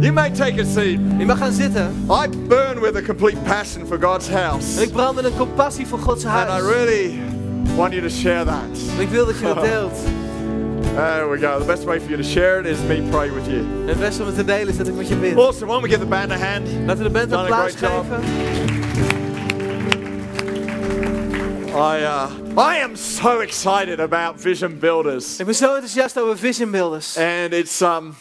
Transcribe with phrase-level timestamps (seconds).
[0.00, 0.98] You may take a seat.
[1.18, 2.06] Je mag gaan zitten.
[2.10, 4.82] I burn with a complete passion for God's house.
[4.82, 7.18] ik brand met een compassie voor Gods And I really
[7.76, 8.78] want you to share that.
[8.98, 9.98] Ik wil dat je dat deelt.
[10.94, 11.58] There we go.
[11.58, 13.64] The best way for you to share it is me pray with you.
[13.86, 15.36] Het beste om het te delen is dat ik met je bid.
[15.36, 15.66] Awesome.
[15.66, 16.68] Why don't we give the band a hand?
[16.86, 18.04] Laten we de band een Done a applaus great job.
[18.10, 18.22] geven.
[21.76, 25.38] I, uh, I am so excited about Vision Builders.
[25.38, 27.16] Ik ben zo enthousiast over Vision Builders.
[27.18, 28.14] And it's, um,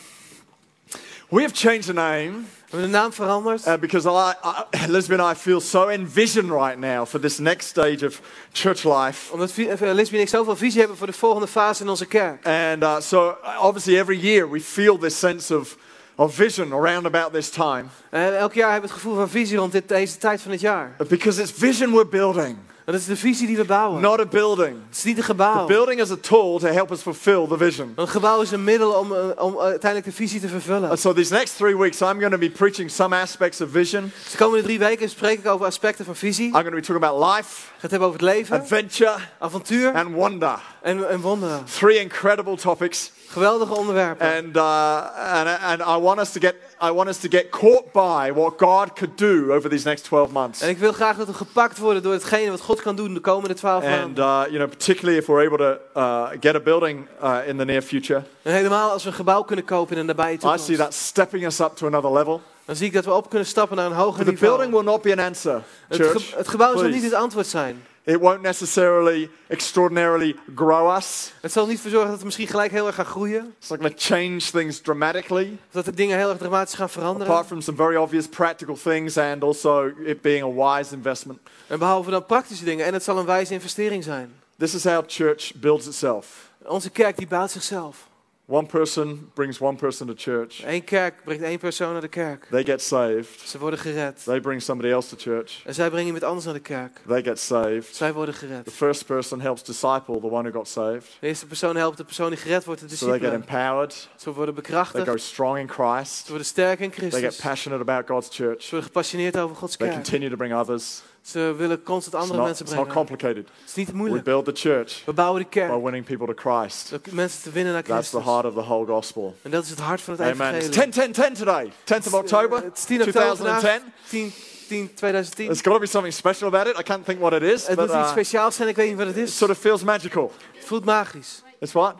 [1.33, 2.31] we have changed the name
[2.69, 3.67] We hebben de naam veranderd.
[3.67, 7.67] uh, because I, I, Lisbon and I feel so envisioned right now for this next
[7.67, 9.31] stage of church life.
[9.33, 12.45] Omdat eh, Lisbie en ik zoveel visie hebben voor de volgende fase in onze kerk.
[12.45, 15.77] And uh, so, obviously, every year we feel this sense of,
[16.15, 17.83] of vision around about this time.
[18.09, 20.61] En elk jaar hebben we het gevoel van visie rond dit, deze tijd van het
[20.61, 20.95] jaar.
[21.07, 24.01] Because it's vision we're building, Dat is de visie die we bouwen.
[24.01, 24.75] not a building.
[24.89, 25.65] Het is niet een The gebouw.
[25.65, 27.93] building is a tool to help us fulfill the vision.
[27.95, 30.89] Een gebouw is een middel om, eh, om uiteindelijk de visie te vervullen.
[30.89, 34.11] And so, these next three weeks, I'm going to be preaching some aspects of vision.
[34.23, 36.45] Dus de komende drie weken spreek ik over aspecten van visie.
[36.45, 39.15] I'm going to be talking about life, Ik ga het hebben over het leven, adventure,
[39.39, 40.59] avontuur and wonder.
[40.81, 41.63] en, en wonderen.
[41.79, 43.11] Three incredible topics.
[43.33, 44.27] Geweldige onderwerpen.
[44.37, 47.91] And, uh, and, and I, want us to get, I want us to get caught
[47.91, 50.61] by what God could do over these next 12 months.
[50.61, 53.19] En ik wil graag dat we gepakt worden door hetgene wat God kan doen de
[53.19, 54.23] komende twaalf And, maanden.
[54.23, 57.65] uh, you know, particularly if we're able to uh, get a building uh, in the
[57.65, 60.65] near future, En helemaal als we een gebouw kunnen kopen in de nabije I toekomst.
[60.65, 62.41] see that stepping us up to another level.
[62.65, 64.49] Dan zie ik dat we op kunnen stappen naar een hoger But the niveau.
[64.57, 66.11] building will not be an answer, Het, church.
[66.29, 66.95] ge- het gebouw zal Please.
[66.95, 67.83] niet het antwoord zijn.
[68.05, 71.33] It won't necessarily extraordinarily grow us.
[71.41, 73.53] Het zal niet voor zorgen dat we misschien gelijk heel erg gaan groeien.
[73.59, 77.27] It's not going to change things dramatically, dat de dingen heel erg dramatisch gaan veranderen.
[77.27, 81.39] apart from some very obvious practical things and also it being a wise investment.
[81.67, 82.85] En behalve dan praktische dingen.
[82.85, 84.33] En het zal een wijze investering zijn.
[84.57, 86.51] This is how church builds itself.
[86.65, 88.07] Onze kerk die bouwt zichzelf.
[88.45, 90.63] One person brings one person to church.
[90.65, 92.47] Eén kerk brengt één persoon naar de kerk.
[92.49, 93.39] They get saved.
[93.45, 94.23] Ze worden gered.
[94.23, 95.61] They bring somebody else to church.
[95.65, 97.01] En zij brengen iemand anders naar de kerk.
[97.07, 97.95] They get saved.
[97.95, 98.65] Zij worden gered.
[98.65, 101.17] The first person helps disciple the one who got saved.
[101.19, 104.09] De eerste persoon helpt de persoon die gered wordt, de So they get empowered.
[104.15, 105.07] Ze worden They bekrachtigd.
[105.07, 106.23] go strong in Christ.
[106.23, 107.19] Ze worden sterk in Christus.
[107.19, 108.61] They get passionate about God's church.
[108.61, 111.01] Ze worden gepassioneerd over Gods They continue to bring others.
[111.23, 113.05] Ze willen constant It's andere not, mensen it's not brengen.
[113.05, 113.45] complicated.
[113.59, 114.23] Het is niet We moeilijk.
[114.23, 115.83] build the church We bouwen de by kerk.
[115.83, 116.91] winning people to Christ.
[117.09, 118.33] Om mensen te winnen naar That's the Christus.
[118.33, 119.35] heart of the whole gospel.
[119.41, 120.55] En dat is het hart van het Amen.
[120.55, 120.91] It's evangelie.
[120.93, 121.71] 10 10 10 today.
[121.83, 123.59] 10th of October Het is 10 oktober vandaag.
[123.59, 123.93] 2010.
[124.09, 124.33] 10,
[124.67, 125.45] 10, 2010.
[125.45, 126.79] There's got to be something special about it.
[126.79, 128.87] I can't think what it is, Het but moet iets uh, speciaals zijn, ik weet
[128.89, 129.37] niet wat het it is.
[129.37, 130.31] sort of feels magical.
[130.53, 131.41] Het voelt magisch.
[131.59, 131.93] It's what?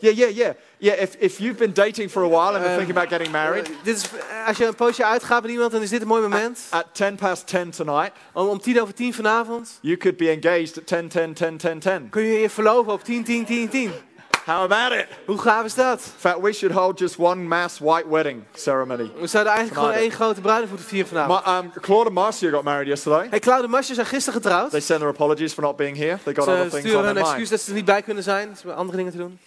[0.00, 0.52] Yeah, yeah, yeah.
[0.80, 3.68] Yeah, if, if you've been dating for a while and Um, thinking about getting married,
[3.68, 4.04] Eh, dit is,
[4.46, 6.60] als je een poosje uitgaat met iemand, dan is dit een mooi moment.
[6.70, 10.78] at 10 past 10 tonight, Om, om tien over tien vanavond you could be engaged
[10.78, 12.08] at 10 10 10 10 10.
[12.10, 13.92] kun je je verloven op 10, 10, 10, 10.
[14.44, 15.06] How about it?
[15.26, 16.00] Hoe gaaf is dat?
[16.00, 19.10] In fact, we should hold just one mass white wedding ceremony.
[19.20, 21.44] We zouden eigenlijk gewoon één grote bruiloft moeten vieren vanavond.
[21.46, 23.26] My, um, Claude and Marcia got married yesterday.
[23.30, 24.70] Hey, Claude en Masje zijn gisteren getrouwd.
[24.70, 26.18] They send their apologies for not being here.
[26.24, 27.26] They got other Ze things on sturen their hun mind.
[27.26, 28.46] excuus dat ze er niet bij kunnen zijn.
[28.48, 29.38] Ze hebben andere dingen te doen.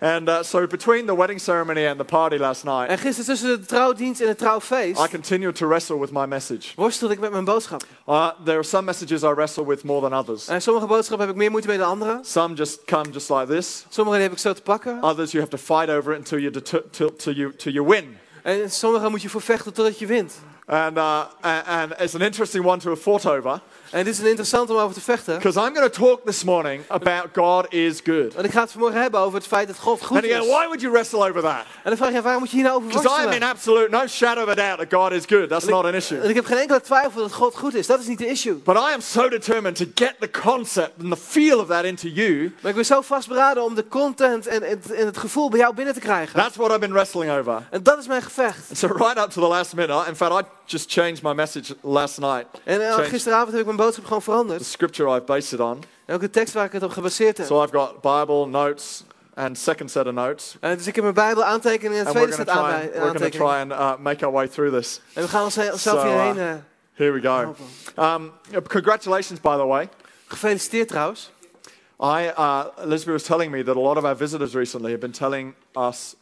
[0.00, 3.60] And uh, so between the wedding ceremony and the party last night, En gisteren tussen
[3.60, 5.00] de trouwdienst en het trouwfeest.
[5.04, 6.72] I continued to wrestle with my message.
[6.76, 7.82] worstelde ik met mijn boodschap.
[8.08, 10.48] Uh, there are some messages I wrestle with more than others.
[10.48, 12.18] En sommige boodschappen heb ik meer moeite mee dan andere.
[12.22, 13.84] Some just come just like this.
[13.88, 15.02] Sommige heb ik zo te pakken.
[15.02, 18.18] Others you have to fight over it until you, till, till you, till you win.
[18.42, 20.34] En sommige moet je voor vechten totdat je wint.
[20.66, 24.18] And, uh, and, and it's an interesting one to have fought over En dit is
[24.20, 25.34] een interessant om over te vechten.
[25.34, 28.34] because I'm going to talk this morning about God is good.
[28.34, 30.32] Want ik ga het vanmorgen hebben over het feit dat God goed And is.
[30.32, 31.62] again, why would you wrestle over that?
[31.82, 33.50] En dan vraag je, waarom moet je hier nou over Because I'm in worstelen?
[33.50, 35.48] absolute no shadow of a doubt that God is good.
[35.48, 36.20] That's not an issue.
[36.20, 37.86] En ik heb geen enkele twijfel dat God goed is.
[37.86, 38.54] Dat is niet de issue.
[38.54, 42.08] But I am so determined to get the concept and the feel of that into
[42.08, 42.52] you.
[42.60, 45.74] Maar ik ben zo vastberaden om de content en het, en het gevoel bij jou
[45.74, 46.40] binnen te krijgen.
[46.40, 47.62] That's what I've been wrestling over.
[47.70, 48.58] En dat is mijn gevecht.
[48.72, 52.18] So right up to the last minute, in fact, I just changed my message last
[52.18, 52.46] night.
[52.64, 54.64] En eh, gisteravond heb ik mijn boodschap gewoon The veranderd.
[54.64, 55.82] scripture I've based it on.
[56.04, 57.46] En ook de tekst waar ik het op gebaseerd heb.
[57.46, 60.56] So I've got Bible notes and second set of notes.
[60.60, 63.08] Eh, dus ik heb mijn Bijbel aantekeningen en tweede going set to and, we're gonna
[63.08, 63.66] aantekeningen.
[63.68, 65.00] try and uh, make our way through this.
[65.12, 66.36] En we gaan onszelf So, hierheen.
[66.36, 66.56] uh, eh,
[66.94, 67.54] Here we go.
[67.98, 68.32] Um,
[68.68, 69.88] congratulations, by the way.
[70.26, 71.30] Gefeliciteerd trouwens.
[72.00, 75.12] I, uh, Elizabeth was telling me that a lot of our visitors recently have been
[75.12, 76.16] telling us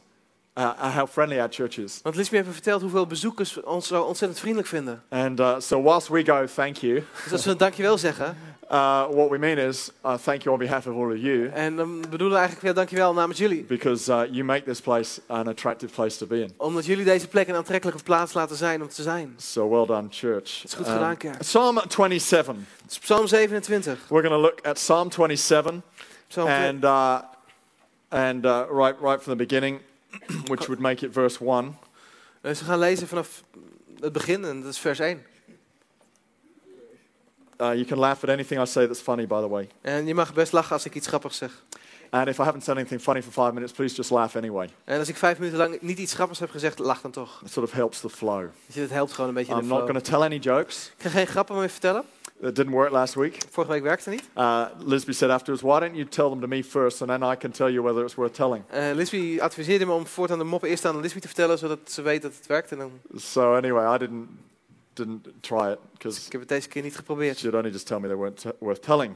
[0.57, 2.01] uh, how friendly our church is.
[2.03, 5.03] Want Lisbeth heeft verteld hoeveel bezoekers ons zo ontzettend vriendelijk vinden.
[5.09, 8.37] And uh, so, whilst we go, thank you, Dus als we dankjewel zeggen.
[8.71, 11.77] uh, what we mean is uh, thank you on behalf of all of you En
[11.77, 13.65] dan bedoelen we eigenlijk weer dankjewel namens jullie.
[13.65, 16.53] because uh, you make this place an attractive place to be in.
[16.57, 19.35] Omdat jullie deze plek een aantrekkelijke plaats laten zijn om te zijn.
[19.37, 20.65] So, well done, church.
[20.65, 21.39] is goed gedaan, kerk.
[21.39, 22.57] Psalm 27.
[22.83, 23.99] Het is Psalm 27.
[24.09, 25.83] We're going to look at Psalm 27
[26.29, 27.21] Psalm and, uh,
[28.09, 29.81] and uh, right, right from the beginning.
[30.51, 31.77] which would make it verse 1.
[32.41, 33.43] Dus we gaan lezen vanaf
[34.01, 35.23] het begin en dat is vers 1.
[37.61, 39.69] Uh, you can laugh at anything I say that's funny, by the way.
[39.81, 41.65] En je mag best lachen als ik iets grappigs zeg.
[42.11, 44.69] And if I haven't said anything funny for five minutes, please just laugh anyway.
[44.85, 47.41] En als ik vijf minuten lang niet iets grappigs heb gezegd, lach dan toch.
[47.45, 48.49] It sort of helps the flow.
[48.67, 50.93] Dus het helpt gewoon een beetje I'm de not going to tell any jokes.
[50.97, 52.05] Ik ga geen grappen meer vertellen.
[52.43, 53.37] It didn't work last week.
[53.51, 54.23] Vorige week werkte niet.
[54.39, 57.37] Uh, Lisby said afterwards, why don't you tell them to me first, and then I
[57.37, 58.65] can tell you whether it's worth telling.
[58.71, 62.03] Eh Lisby adviseerde me om voortaan de moppen eerst aan Lisby te vertellen, zodat ze
[62.03, 62.73] weet dat het werkt.
[62.73, 64.29] En dan, So anyway, I didn't
[64.95, 67.39] didn't try it because ik heb het deze keer niet geprobeerd.
[67.39, 69.15] she'd only just tell me they weren't worth telling.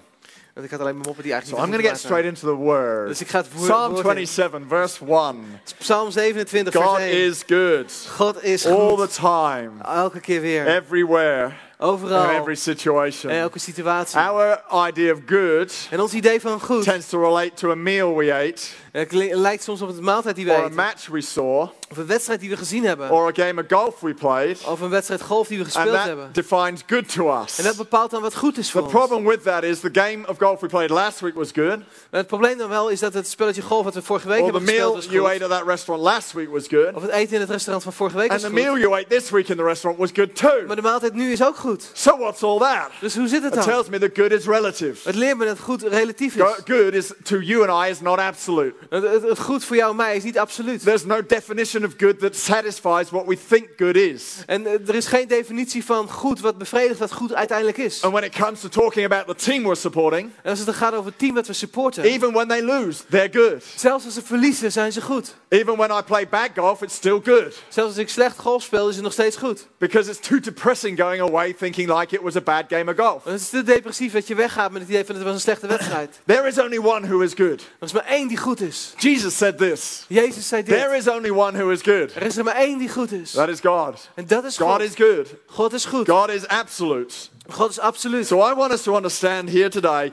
[0.55, 2.46] Want ik had alleen maar moppen die So eigenlijk I'm going to get straight into
[2.46, 3.08] the word.
[3.08, 4.26] Dus ik ga het woord, Psalm woord in.
[4.26, 5.44] 27, verse 1.
[5.79, 7.11] Psalm 27, vers God 1.
[7.11, 9.11] is good God is all goed.
[9.11, 10.67] the time, Elke keer weer.
[10.67, 12.31] everywhere, in Overal.
[12.31, 13.31] every In situation.
[13.31, 14.17] elke situatie.
[14.19, 18.14] Our idea of good En ons idee van goed tends to relate to a meal
[18.17, 18.62] we ate,
[18.93, 21.97] eh, kli- lijkt soms op het maaltijd die we or a match we saw, Of
[21.97, 23.11] een wedstrijd die we gezien hebben.
[23.11, 25.94] or a game of golf we played, Of een wedstrijd golf die we and gespeeld
[25.97, 26.29] that hebben.
[26.33, 27.59] defines good to us.
[27.59, 28.97] En dat bepaalt dan wat goed is voor The ons.
[28.97, 32.21] problem with that is the game of golf we played last week was good, Maar
[32.21, 34.53] het probleem dan wel is dat het spelletje golf wat we vorige week or the
[34.53, 35.35] hebben gespeeld meal was you goed.
[35.35, 37.93] ate at that restaurant last week was good, Of het eten in het restaurant van
[37.93, 38.65] vorige week and was the goed.
[38.67, 40.67] meal you ate this week in the restaurant was good too.
[40.67, 41.91] Maar de maaltijd nu is ook goed.
[41.93, 42.91] So what's all that?
[43.00, 43.69] Dus hoe zit het It dan?
[43.69, 44.97] tells me that good is relative.
[45.09, 46.43] Het leert me dat goed relatief is.
[46.65, 48.75] Good is to you and I is not absolute.
[48.91, 50.82] Het, het- het goed voor jou en mij is niet absoluut.
[50.82, 54.23] There's no definition of good that satisfies what we think good is.
[54.46, 58.02] En eh, er is geen definitie van goed wat bevredigt wat goed uiteindelijk is.
[58.02, 60.94] And when it comes to talking about the team we're supporting, En als het gaat
[60.94, 62.02] over het team dat we supporten.
[62.02, 63.64] even when they lose, they're good.
[63.76, 65.34] Zelfs als ze verliezen zijn ze goed.
[65.49, 67.62] Even when I play bad golf, it's still good.
[67.69, 69.67] Zelfs als ik slecht golf speel is het nog steeds goed.
[69.79, 73.25] Because it's too depressing going away thinking like it was a bad game of golf.
[73.25, 75.67] Het is te depressief dat je weggaat met het idee van het was een slechte
[75.67, 76.20] wedstrijd.
[76.26, 77.61] There is only one who is good.
[77.61, 78.94] Er is maar één die goed is.
[78.99, 80.79] Jesus said this Jezus zei dit.
[80.79, 82.15] There is only one who is good.
[82.15, 83.31] Er is er maar één die goed is.
[83.31, 84.09] That is God.
[84.15, 84.81] En dat is God God.
[84.81, 85.35] is good.
[85.47, 86.09] God is goed.
[86.09, 87.15] God is absolute.
[87.49, 88.27] God is absoluut.
[88.27, 90.13] So I want us to understand here today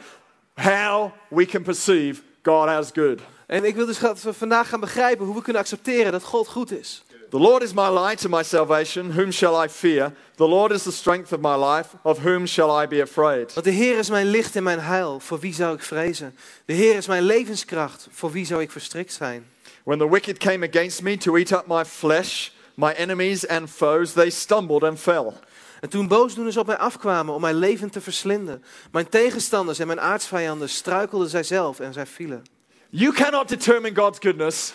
[0.53, 3.19] how we can perceive God as good.
[3.47, 6.47] En ik wil dus dat we vandaag gaan begrijpen hoe we kunnen accepteren dat God
[6.47, 7.03] goed is.
[7.33, 9.11] The Lord is my light and my salvation.
[9.11, 10.13] Whom shall I fear?
[10.35, 11.95] The Lord is the strength of my life.
[12.03, 13.53] Of whom shall I be afraid?
[13.53, 15.19] Want de Heer is mijn licht en mijn heil.
[15.19, 16.35] Voor wie zou ik vrezen?
[16.65, 18.07] De Heer is mijn levenskracht.
[18.11, 19.45] Voor wie zou ik verstrikt zijn?
[19.83, 24.13] When the wicked came against me to eat up my flesh, my enemies and foes,
[24.13, 25.33] they stumbled and fell.
[25.81, 30.01] En toen boosdoeners op mij afkwamen om mijn leven te verslinden, mijn tegenstanders en mijn
[30.01, 32.43] aardsvijanden struikelden zij zelf en zij vielen.
[32.89, 34.73] You cannot determine God's goodness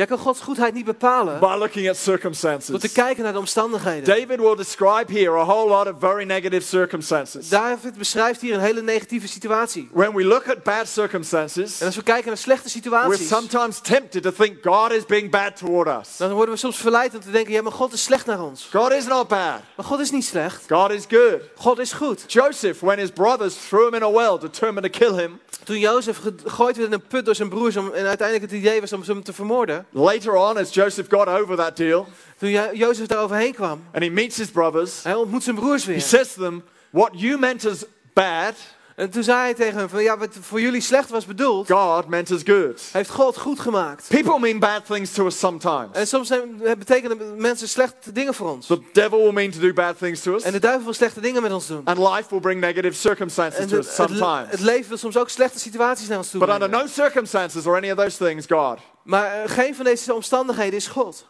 [0.00, 2.92] Jij kan Gods goedheid niet bepalen by looking at door te circumstances.
[2.92, 4.04] kijken naar de omstandigheden.
[4.04, 7.48] David will describe here a whole lot of very negative circumstances.
[7.48, 9.88] David beschrijft hier een hele negatieve situatie.
[9.92, 13.80] When we look at bad circumstances, En als we kijken naar slechte we're situaties, sometimes
[13.80, 16.16] tempted to think God is being bad toward us.
[16.16, 18.68] dan worden we soms verleid om te denken, ja maar God is slecht naar ons.
[18.72, 19.60] God is not bad.
[19.76, 20.64] Maar God is niet slecht.
[20.68, 21.40] God is good.
[21.56, 22.24] God is goed.
[22.26, 26.18] Joseph, when his brothers threw him in a well, determined to kill him, Toen Jozef
[26.18, 29.04] gegooid werd in een put door zijn broers om, en uiteindelijk het idee was om
[29.04, 29.86] ze hem te vermoorden.
[29.92, 32.06] Later on, as Joseph got over that deal
[32.38, 35.84] Toen Jo- Jozef daar overheen kwam, and he meets his brothers, hij ontmoet zijn broers
[35.84, 36.00] he weer.
[36.00, 38.54] says to them, What you meant as bad,
[38.96, 42.08] En toen zei hij tegen hem van ja, wat voor jullie slecht was bedoeld, God
[42.08, 42.80] meant as good.
[42.92, 44.06] heeft God goed gemaakt.
[44.08, 45.88] People mean bad things to us sometimes.
[45.92, 48.66] En soms zijn, betekenen mensen slechte dingen voor ons.
[48.66, 51.20] The devil will mean to do bad things to us, En de duivel wil slechte
[51.20, 51.80] dingen met ons doen.
[51.84, 54.50] and life will bring negative circumstances to het, us het, le- sometimes.
[54.50, 57.76] het leven wil soms ook slechte situaties naar ons toe But under no circumstances or
[57.76, 58.78] any of those things, God.
[59.02, 61.26] Maar eh, geen van deze omstandigheden is God.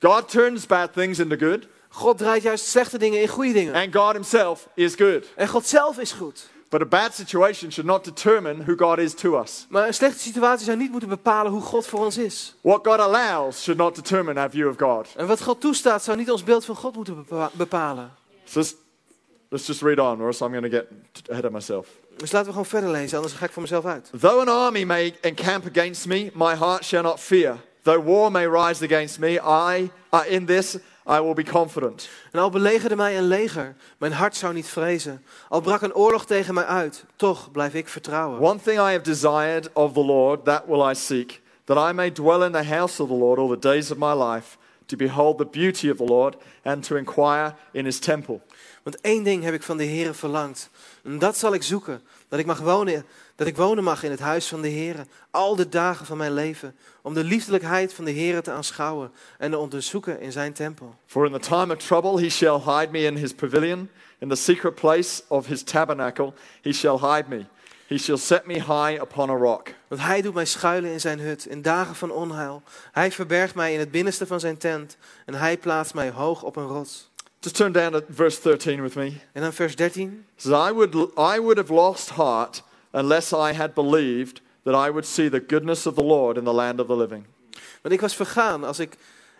[0.00, 3.74] God turns bad things into good, God draait juist slechte dingen in goede dingen.
[3.74, 5.26] and God Himself is good.
[5.36, 6.50] En God zelf is goed.
[6.68, 9.66] But a bad situation should not determine who God is to us.
[9.68, 12.54] Maar een slechte situatie zou niet moeten bepalen hoe God voor ons is.
[12.60, 15.08] What God allows should not determine our view of God.
[15.16, 18.12] En wat God toestaat zou niet ons beeld van God moeten bepa- bepalen.
[18.44, 18.62] So
[19.52, 20.86] let's, just read on, or else I'm going to get
[21.28, 21.86] ahead of myself.
[22.16, 24.10] Dus laten we gewoon verder lezen, anders ga ik voor mezelf uit.
[24.20, 27.56] Though an army may encamp against me, my heart shall not fear.
[27.82, 32.08] Though war may rise against me, I, uh, in this I will be confident.
[32.30, 35.24] En al belegerde mij een leger, mijn hart zou niet vrezen.
[35.48, 38.40] Al brak een oorlog tegen mij uit, toch blijf ik vertrouwen.
[38.40, 42.12] One thing I have desired of the Lord, that will I seek, that I may
[42.12, 44.56] dwell in the house of the Lord all the days of my life,
[44.86, 48.40] to behold the beauty of the Lord and to inquire in his temple.
[48.82, 50.70] Want één ding heb ik van de Heere verlangd.
[51.04, 52.02] En dat zal ik zoeken.
[52.28, 53.04] Dat ik mag wonen,
[53.36, 55.06] dat ik wonen mag in het huis van de Heere.
[55.30, 56.76] Al de dagen van mijn leven.
[57.02, 59.12] Om de liefdelijkheid van de Heere te aanschouwen.
[59.38, 60.94] En te onderzoeken in zijn tempel.
[61.06, 64.36] For in the time of trouble he shall hide me in his pavilion, in the
[64.36, 67.44] secret place of his tabernacle he shall hide me.
[67.86, 69.74] He shall set me high upon a rock.
[69.88, 72.62] Want hij doet mij schuilen in zijn hut in dagen van onheil.
[72.92, 74.96] Hij verbergt mij in het binnenste van zijn tent
[75.26, 77.10] en hij plaatst mij hoog op een rots.
[77.42, 79.12] Just turn down to verse 13 with me.
[79.32, 80.24] En dan vers 13.
[80.36, 84.90] It says, I would, I would have lost heart unless I had believed that I
[84.90, 87.24] would see the goodness of the Lord in the land of the living.
[87.82, 88.96] Want ik was vergaan als ik,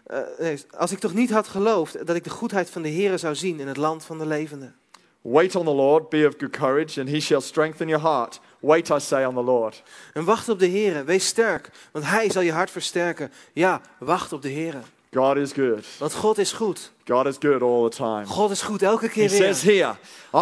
[0.06, 3.18] eh, nee, als ik toch niet had geloofd dat ik de goedheid van de Heer
[3.18, 4.74] zou zien in het land van de levenden.
[5.20, 8.40] Wait on the Lord, be of good courage, and he shall strengthen your heart.
[8.60, 9.82] Wait, I say, on the Lord.
[10.12, 13.32] En wacht op de Heer, wees sterk, want hij zal je hart versterken.
[13.52, 14.74] Ja, wacht op de Heer.
[15.14, 15.84] God is good.
[15.98, 16.90] Want God is goed.
[17.04, 18.24] God is good all the time.
[18.26, 19.74] God is goed elke He keer says weer.
[19.74, 19.96] here,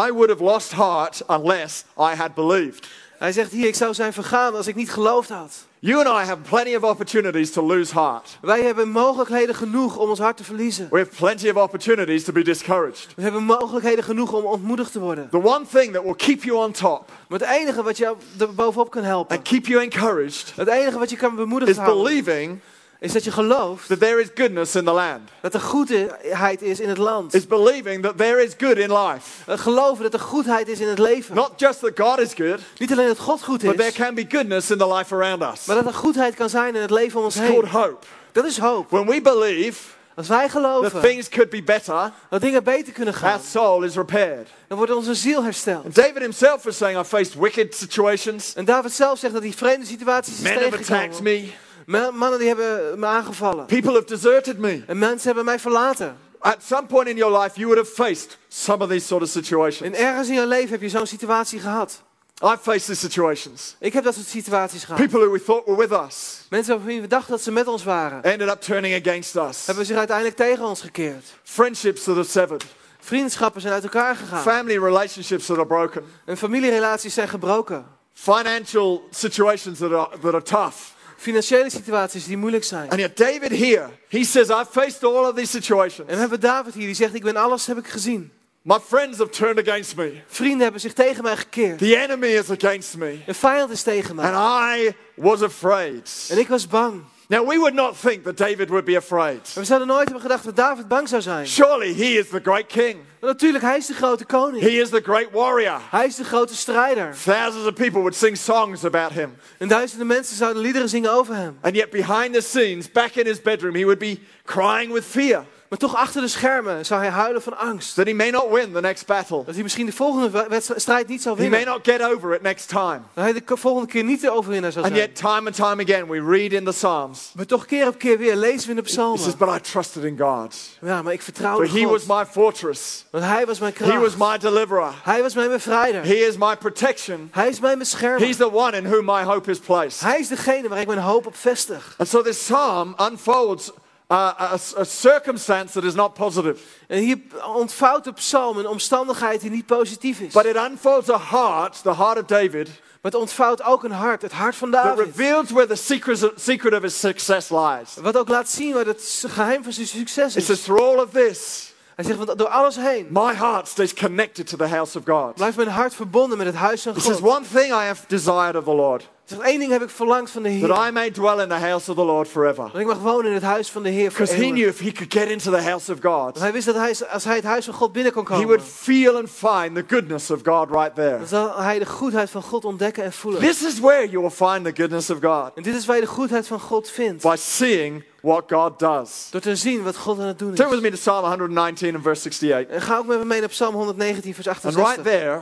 [0.08, 2.88] I would have lost heart unless I had believed.
[3.18, 5.66] Hij zegt hier, ik zou zijn vergaan als ik niet geloofd had.
[5.78, 8.38] You and I have plenty of opportunities to lose heart.
[8.40, 10.88] Wij hebben mogelijkheden genoeg om ons hart te verliezen.
[10.90, 13.06] We have plenty of opportunities to be discouraged.
[13.16, 15.28] We hebben mogelijkheden genoeg om ontmoedigd te worden.
[15.30, 18.54] The one thing that will keep you on top Maar het enige wat jou er
[18.54, 22.02] bovenop kan helpen, and keep you encouraged het enige wat je kan bemoedigen is houden,
[22.04, 22.60] believing
[23.00, 25.21] is dat je gelooft that there is goodness in the land.
[25.40, 27.35] dat er goedheid is in het land.
[27.35, 29.21] Is believing that there is good in life.
[29.50, 31.35] Het geloven dat er goedheid is in het leven.
[31.35, 34.14] Not just that God is good, Niet alleen dat God goed but there is, can
[34.14, 35.64] be goodness in the life around us.
[35.64, 37.80] maar dat er goedheid kan zijn in het leven om ons It's called heen.
[37.80, 38.07] hope.
[38.33, 38.90] Dat is hoop.
[38.90, 39.80] When we believe
[40.14, 43.83] Als wij that geloven things could be better, dat dingen beter kunnen our gaan, soul
[43.83, 44.49] is repaired.
[44.69, 45.85] dan wordt onze ziel hersteld.
[45.85, 48.54] And David himself was saying, I faced wicked situations.
[48.54, 51.50] En David zelf zegt dat hij vreemde situaties is Men have attacked me.
[51.87, 53.66] Ma- Mannen die hebben me aangevallen.
[53.66, 54.82] People have deserted me.
[54.87, 56.16] En mensen hebben mij verlaten.
[56.38, 59.28] At some point in your life, you would have faced some of these sort of
[59.28, 59.96] En situations.
[59.96, 62.02] ergens in je leven heb je zo'n situatie gehad.
[62.42, 63.76] I've faced these situations.
[63.78, 65.00] Ik heb dat soort situaties gehad.
[65.00, 67.84] People who we thought were with us Mensen waarvan we dachten dat ze met ons
[67.84, 69.66] waren, ended up turning against us.
[69.66, 71.25] hebben zich uiteindelijk tegen ons gekeerd.
[71.42, 72.64] Friendships that are severed.
[73.00, 74.42] Vriendschappen zijn uit elkaar gegaan.
[74.42, 76.02] Family relationships that are broken.
[76.25, 77.87] En familierelaties zijn gebroken.
[78.14, 80.76] Financial situations that are, that are tough.
[81.20, 82.90] Financiële situaties die moeilijk zijn.
[82.90, 86.08] And yet, David here, he says, I've faced all of these situations.
[86.08, 88.32] En we hebben David hier die zegt, ik ben alles heb ik gezien.
[88.62, 90.22] My friends have turned against me.
[90.26, 91.78] Vrienden hebben zich tegen mij gekeerd.
[91.78, 93.18] The enemy is against me.
[93.26, 94.32] Een vijand is tegen mij.
[94.32, 96.28] And I was afraid.
[96.30, 97.02] En ik was bang.
[97.30, 99.54] Now, we would not think that David would be afraid.
[99.54, 101.46] We zouden nooit hebben gedacht dat David bang zou zijn.
[101.46, 102.94] Surely he is the great king.
[103.20, 104.62] Maar natuurlijk, hij is de grote koning.
[104.62, 105.80] He is the great warrior.
[105.90, 107.14] Hij is de grote strijder.
[107.25, 109.37] Thousands of people would sing songs about him.
[109.58, 111.58] En duizenden mensen zouden liederen zingen over hem.
[111.60, 115.44] And yet, behind the scenes, back in his bedroom, he would be crying with fear
[115.70, 117.94] Maar toch achter de schermen zou hij huilen van angst.
[117.94, 119.42] that he may not win the next battle.
[119.44, 121.74] Dat hij misschien de volgende we- wedstrijd- strijd niet zou He may winnen.
[121.74, 123.00] not get over it next time.
[123.14, 125.06] Dat hij de volgende keer niet de overwinnaar zou And zijn.
[125.08, 128.18] yet, time and time again, we read in the Psalms, Maar toch keer op keer
[128.18, 129.36] weer lezen we in de he says, psalmen.
[129.38, 130.56] But I trusted in God.
[130.80, 132.18] Ja, maar ik vertrouwde For he was God.
[132.18, 134.32] my fortress, Want hij was mijn he was kracht.
[134.32, 136.02] my deliverer, Hij was mijn bevrijder.
[136.04, 137.28] he is my protection.
[137.32, 138.20] Hij is mijn beschermer.
[138.26, 140.00] He's the one in whom my hope is placed.
[140.00, 141.94] Hij is degene waar ik mijn hoop op vestig.
[141.98, 143.70] And so this psalm unfolds
[144.11, 147.19] uh, a, a circumstance that is not positive, En hier
[147.55, 150.33] ontvouwt de psalm een omstandigheid die niet positief is.
[150.33, 152.69] but it unfolds a heart, the heart of David,
[153.02, 155.05] Maar het ontvouwt ook een hart, het hart van that David.
[155.05, 157.95] reveals where the secret, secret of his success lies.
[158.00, 160.62] Wat ook laat zien wat het geheim van zijn succes is.
[160.62, 161.69] through all of this,
[162.00, 165.35] Hij zegt, want door alles heen my heart stays connected to the house of God.
[165.35, 167.30] blijft mijn hart verbonden met het huis van He says, God.
[167.37, 170.42] one thing I have desired of the Lord, zegt, één ding heb ik verlangd van
[170.42, 170.69] de Heer.
[170.69, 172.69] that I may dwell in the house of the Lord forever.
[172.73, 174.54] Dat ik mag wonen in het huis van de Heer voor Because he eeuwig.
[174.54, 176.95] knew if he could get into the house of God, Want hij wist dat hij,
[177.11, 179.85] als hij het huis van God binnen kon he komen, would feel and find the
[179.95, 181.19] goodness of God right there.
[181.19, 183.40] dan zal hij de goedheid van God ontdekken en voelen.
[183.40, 186.02] This is where you will find the goodness of God En dit is waar je
[186.02, 187.23] de goedheid van God vindt.
[187.23, 189.28] by seeing what God does.
[189.30, 190.84] Door te zien wat God aan het doen Turn with is.
[190.84, 192.74] me to Psalm 119 and verse 68.
[192.74, 194.90] En ga ook met me mee naar Psalm 119, vers And 68.
[194.94, 195.40] right there,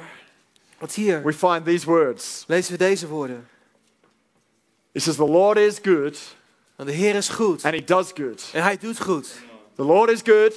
[0.78, 2.44] Want hier we find these words.
[2.46, 3.48] lezen we deze woorden.
[4.92, 6.18] It says, The Lord is good
[6.76, 7.64] Want de Heer is goed.
[7.64, 8.50] and he does good.
[8.52, 9.28] En hij doet goed.
[9.76, 10.54] The Lord is good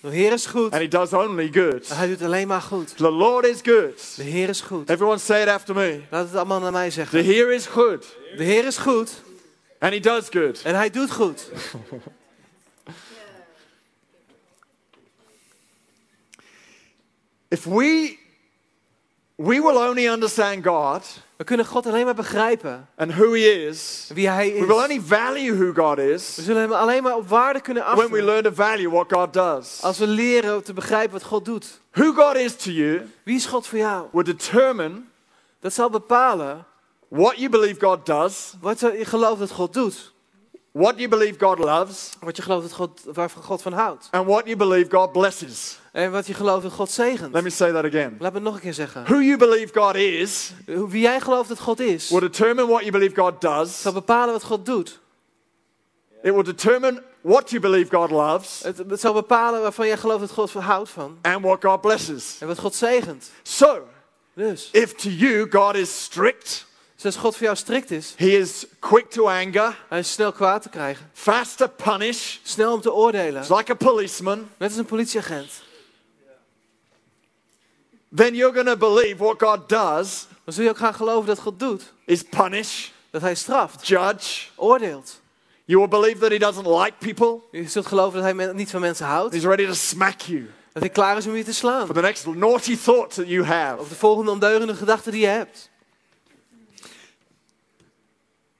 [0.00, 0.72] De Heer is goed.
[0.72, 1.88] and he does only good.
[1.90, 2.96] En hij doet alleen maar goed.
[2.96, 4.16] The Lord is good.
[4.16, 4.88] De Heer is goed.
[4.90, 6.00] Everyone say it after me.
[6.10, 7.22] Laat het allemaal naar mij The zeggen.
[7.24, 9.22] Heer is good De Heer is goed.
[9.82, 10.62] And he does good.
[10.64, 11.48] En hij doet goed.
[17.48, 18.18] If we
[19.36, 21.04] we will only understand God
[21.36, 22.88] We kunnen God alleen maar begrijpen.
[22.96, 24.10] and who he is.
[24.14, 24.82] Wie hij We will is.
[24.82, 28.22] only value who God We is zullen hem alleen maar op waarde kunnen when we
[28.22, 29.82] learn to value what God does.
[29.82, 31.80] Als we leren te begrijpen wat God doet.
[31.92, 34.06] Who God is to you Wie is God voor jou?
[34.12, 35.00] will determine
[35.60, 36.64] Dat zal bepalen
[37.16, 40.12] what you believe God does wat je gelooft dat God doet.
[40.72, 44.08] what you believe God loves Wat je gelooft dat God, waarvan God van houdt.
[44.10, 45.78] and what you believe God blesses.
[45.92, 47.32] En wat je gelooft dat God zegent.
[47.34, 48.16] Let me say that again.
[48.18, 49.04] Laat me het nog een keer zeggen.
[49.04, 52.90] Who you believe God is Wie jij gelooft dat God is, will determine what you
[52.92, 53.80] believe God does.
[53.82, 55.00] zal bepalen wat God doet.
[56.22, 60.20] It will determine what you believe God loves Het, het zal bepalen waarvan jij gelooft
[60.20, 61.18] dat God houdt van.
[61.22, 62.36] and what God blesses.
[62.40, 63.30] En wat God zegent.
[63.42, 63.86] So,
[64.34, 66.66] Dus, if to you God is strict,
[67.02, 70.32] dus als God voor jou strikt is, He is quick to anger, hij is snel
[70.32, 71.10] kwaad te krijgen.
[71.12, 73.40] fast to punish, Snel om te oordelen.
[73.42, 75.50] it's like a policeman, Net als een politieagent.
[78.14, 81.38] then you're going to believe what God does Dan zul je ook gaan geloven dat
[81.38, 81.92] God doet.
[82.06, 84.46] is punish, Dat hij straft, judge.
[84.56, 85.20] oordeelt.
[85.64, 88.80] You will believe that He doesn't like people, Je zult geloven dat hij niet van
[88.80, 89.34] mensen houdt.
[89.34, 91.86] He's ready to smack you Dat hij klaar is om je te slaan.
[91.86, 93.80] for the next naughty thoughts that you have.
[93.80, 95.70] Of de volgende ondeugende gedachte die je hebt.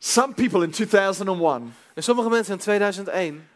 [0.05, 3.49] Some people in 2001, En sommige mensen in 2001,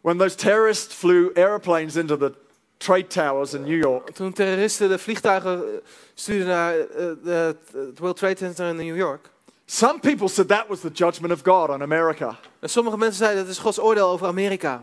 [0.00, 2.32] when those terrorists flew airplanes into the
[2.78, 5.78] trade towers in New York, toen terroristen de vliegtuigen eh,
[6.14, 6.86] stuurden naar eh,
[7.24, 9.30] de- het World Trade Center in New York.
[9.66, 12.38] some people said that was the judgment of God on America.
[12.60, 14.82] En sommige mensen zeiden dat is Gods oordeel over Amerika.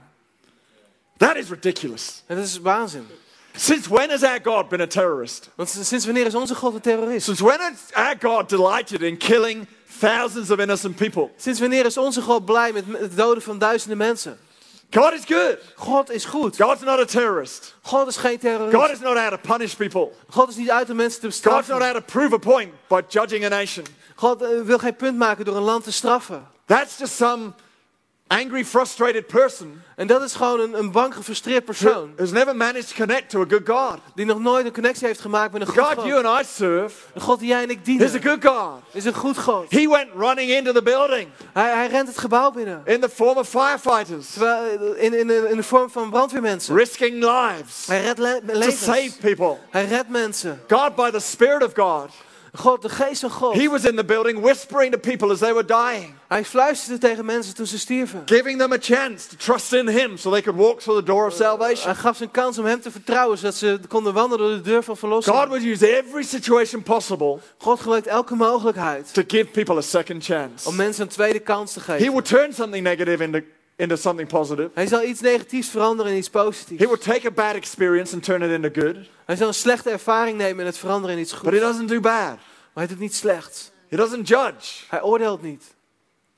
[1.17, 2.23] That is ridiculous.
[2.27, 3.07] En dat is waanzin.
[3.55, 5.49] Since when has our God been a terrorist?
[5.55, 7.25] Want sinds wanneer is onze God een terrorist?
[7.25, 9.67] Since when has our God delighted in killing
[9.99, 11.29] thousands of innocent people?
[11.37, 14.39] Sinds wanneer is onze God blij met het doden van duizenden mensen?
[14.93, 15.57] God is good.
[15.75, 16.55] God is goed.
[16.57, 17.75] God's not a terrorist.
[17.81, 18.91] God is geen God terrorist.
[18.91, 20.11] is not out to punish people.
[20.29, 21.95] God is niet uit om mensen te God's not bestraffen.
[21.95, 23.85] out to prove a point by judging a nation.
[24.15, 26.47] God eh, wil geen punt maken door een land te straffen.
[26.65, 27.53] That's just some
[28.33, 32.13] angry, frustrated person En dat is gewoon een, een bang, gefrustreerd persoon.
[32.17, 33.97] has never managed to connect to a good God.
[34.15, 36.05] Die nog nooit een connectie heeft gemaakt met een God God.
[36.05, 38.21] you and I serve De God die jij en ik is a dienen.
[38.23, 38.81] good God.
[38.91, 39.65] Is een goed God.
[39.71, 42.81] He went running into the building Hij, hij rent het gebouw binnen.
[42.85, 46.75] in the form of firefighters, Terwijl, eh, in, in, in, in de vorm van brandweermensen.
[46.75, 48.83] risking lives Hij redt le- to levens.
[48.83, 49.57] save people.
[49.69, 50.61] Hij redt mensen.
[50.69, 52.09] God, by the Spirit of God,
[52.55, 53.53] God, de geest van God.
[53.55, 57.25] He was in the building whispering to people as they were dying, Hij fluisterde tegen
[57.25, 58.21] mensen toen ze stierven.
[58.25, 61.25] giving them a chance to trust in Him so they could walk through the door
[61.27, 61.85] of salvation.
[61.85, 64.61] Hij gaf ze een kans om hem te vertrouwen, zodat ze konden wandelen door de
[64.69, 65.35] deur van verlossing.
[65.35, 70.23] God would use every situation possible God gebruikt elke mogelijkheid to give people a second
[70.25, 70.67] chance.
[70.67, 72.11] om mensen een tweede kans te He geven.
[72.13, 73.39] will turn something negative into,
[73.75, 74.69] into something positive.
[74.73, 76.85] Hij zal iets negatiefs veranderen in iets He positiefs.
[76.85, 78.95] will take a bad experience and turn it into good.
[79.25, 81.55] Hij zal een slechte ervaring nemen en het veranderen in iets But goeds.
[81.55, 82.37] He doesn't do bad.
[82.73, 83.71] Maar hij doet niet slechts.
[83.89, 84.83] He doesn't judge.
[84.89, 85.63] Hij oordeelt niet.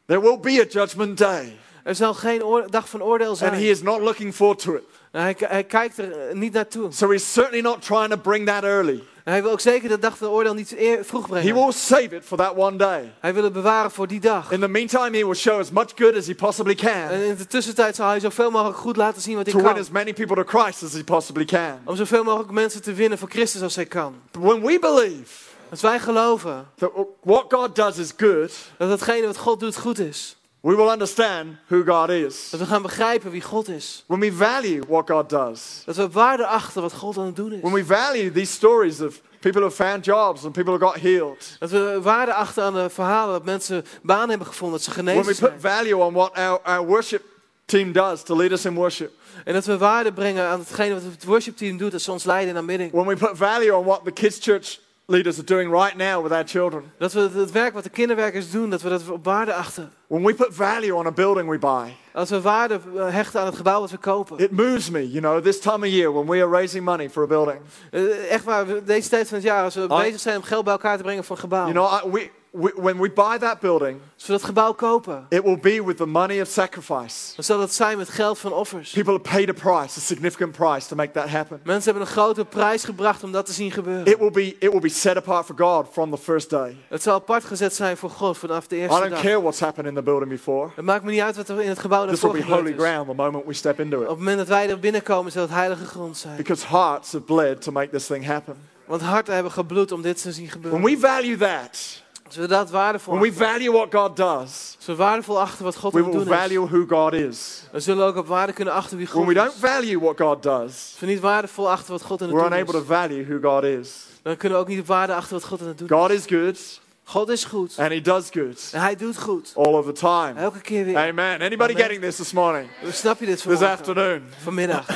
[0.06, 1.58] There will be a judgment day.
[1.84, 3.62] Er zal geen dag van oordeel And He zijn.
[3.64, 4.84] is not looking forward to it.
[5.12, 6.92] En hij, hij kijkt er eh, niet naartoe.
[6.92, 9.04] So He's certainly not trying to bring that early.
[9.24, 11.54] En hij wil ook zeker de dag van oordeel niet vroeg He brengen.
[11.54, 13.14] will save it for that one day.
[13.20, 14.52] Hij wil het bewaren voor die dag.
[14.52, 16.78] In the meantime, He will show as much good as He possibly En
[17.10, 19.72] can in de tussentijd zal hij zoveel mogelijk goed laten zien wat hij to win
[19.72, 19.80] kan.
[19.82, 21.80] as many people to Christ as He possibly can.
[21.86, 24.16] Om zoveel mogelijk mensen te winnen voor Christus als hij kan.
[24.32, 25.32] But when we believe
[25.70, 26.92] Als wij geloven that
[27.24, 30.36] what God does is good, dat hetgene wat God doet goed is.
[30.62, 32.50] we will understand who God is.
[32.50, 34.04] Dat we gaan begrijpen wie God is.
[34.08, 37.50] When we value what God does, Dat we waarde achten wat God aan het doen
[37.62, 37.88] when is.
[37.88, 41.70] we value these stories of people who found jobs and people who got healed, Dat
[41.70, 45.12] we waarde achten aan de verhalen dat mensen baan hebben gevonden, dat ze when we
[45.24, 45.74] genezen put zijn.
[45.76, 47.22] value on what our, our worship
[47.66, 49.12] team does to lead us in worship,
[49.46, 52.50] En dat we waarde brengen aan hetgene wat het worshipteam doet, dat ze ons leiden
[52.50, 52.92] in aanbidding.
[52.92, 56.32] when we put value on what the kids' church leaders are doing right now with
[56.32, 59.54] our children, Dat we het- werk wat de kinderwerkers doen, dat we dat op waarde
[59.54, 59.92] achten.
[60.08, 63.46] when we put value on a building we buy, Als we waarde eh, hechten aan
[63.46, 64.38] het gebouw wat we kopen.
[64.38, 67.24] it moves me, you know, this time of year when we are raising money for
[67.24, 67.58] a building.
[67.92, 70.74] Eh, Echt waar, deze tijd van het jaar, als we bezig zijn om geld bij
[70.74, 71.68] elkaar te brengen voor een gebouw.
[71.72, 75.26] You know, I, we, we, when we buy that building, Als we dat gebouw kopen,
[75.30, 77.36] it will be with the money of sacrifice.
[77.36, 78.92] dan zal dat zijn met geld van offers.
[78.92, 81.60] People have paid a price, a significant price to make that happen.
[81.64, 84.06] Mensen hebben een grote prijs gebracht om dat te zien gebeuren.
[84.06, 86.76] It will be, it will be set apart for God from the first day.
[86.90, 89.22] Het zal apart gezet zijn voor God vanaf de I eerste don't dag.
[89.22, 90.70] care what's happened in the building before.
[90.76, 92.72] Het maakt me niet uit wat er in het gebouw This will daarvoor be holy
[92.72, 92.92] gebeurd is.
[92.92, 94.10] ground the moment we step into Op it.
[94.10, 96.36] het moment dat wij er binnenkomen, zal het heilige grond zijn.
[96.38, 98.56] Because hearts have bled to make this thing happen.
[98.86, 100.84] Want harten hebben gebloed om dit te zien When gebeuren.
[100.84, 104.86] we value that, Als we dat waardevol when we achten, value what God does, als
[104.86, 107.64] we waardevol achten wat God we will doen is, value who God is.
[107.72, 109.60] dan zullen we ook op waarde kunnen achten wie When God we don't is.
[109.60, 112.58] value what God does, Als we niet waardevol achten wat God aan het we're doen
[112.58, 114.06] unable to is, value who God is.
[114.22, 115.94] dan kunnen we ook niet op waarde achten wat God aan het doen is.
[115.96, 117.80] God is good God is goed.
[117.80, 119.52] and He does good En hij doet goed.
[119.56, 120.34] all of the time.
[120.40, 120.98] Elke keer weer.
[120.98, 121.42] Amen.
[121.42, 121.76] Anybody Amen.
[121.84, 122.70] getting this this morning?
[122.82, 123.70] Hoe snap je dit This vanmorgen?
[123.78, 124.22] afternoon?
[124.44, 124.86] Vanmiddag.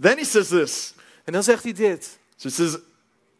[0.00, 0.94] Then He says this.
[1.24, 2.18] En dan zegt hij dit.
[2.36, 2.78] So He says,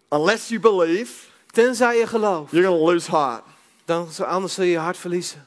[0.09, 1.11] unless you believe,
[1.51, 3.43] Tenzij je gelooft, you're going to lose heart.
[3.85, 5.47] dan, anders zul je je hart verliezen.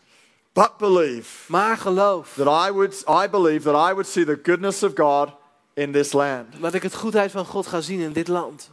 [0.54, 4.84] But believe Maar geloof that I would, I believe that I would see the goodness
[4.84, 5.30] of God
[5.74, 6.46] in this land.
[6.62, 8.70] dat ik het goedheid van God ga zien in dit land.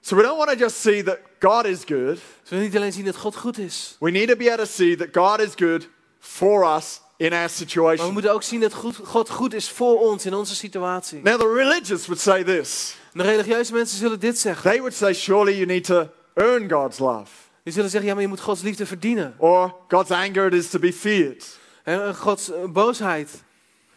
[0.00, 2.14] So we don't want to just see that God is good.
[2.16, 3.96] Dus we willen niet alleen zien dat God goed is.
[4.00, 7.32] We need to be able to see that God is good for us in our
[7.32, 8.12] Maar we situation.
[8.12, 8.74] moeten ook zien dat
[9.04, 11.20] God goed is voor ons in onze situatie.
[11.22, 12.94] Now, the religious would say this.
[13.18, 14.70] De religieuze mensen zullen dit zeggen.
[14.70, 17.30] They would say, surely you need to earn God's love,
[17.62, 19.34] Die zullen zeggen, ja, maar je moet Gods liefde verdienen.
[19.38, 23.42] or God's anger is to be feared, En Gods eh, boosheid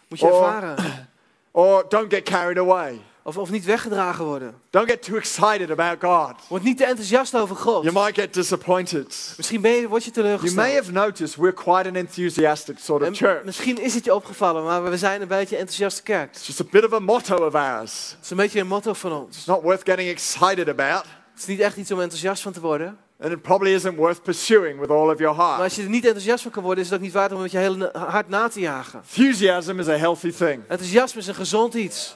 [0.07, 0.34] moet je Oh.
[0.34, 1.07] ervaren.
[1.51, 2.99] or don't get carried away.
[3.23, 4.53] Of, of niet weggedragen worden.
[4.69, 6.36] Don't get too excited about God.
[6.47, 7.84] Word niet te enthousiast over God.
[7.84, 9.34] You might get disappointed.
[9.38, 10.75] Misschien ben je, word je You may teleurgesteld.
[10.75, 13.43] have noticed we're quite an enthusiastic sort of En church.
[13.43, 16.36] misschien is het je opgevallen, maar we zijn een beetje een enthousiaste kerk.
[16.36, 18.10] It's just a bit of a motto of ours.
[18.15, 19.36] Het is een beetje een motto van ons.
[19.38, 22.60] It's not worth getting excited about, Het is niet echt iets om enthousiast van te
[22.62, 22.97] worden.
[23.23, 25.62] and it probably isn't worth pursuing with all of your Maar heart.
[25.63, 27.51] als je er niet enthousiast van kan worden, is het ook niet waard om met
[27.51, 28.99] je hele hart na te jagen.
[29.01, 30.63] Enthusiasm is a healthy thing.
[30.67, 32.15] Enthousiasme is een gezond iets.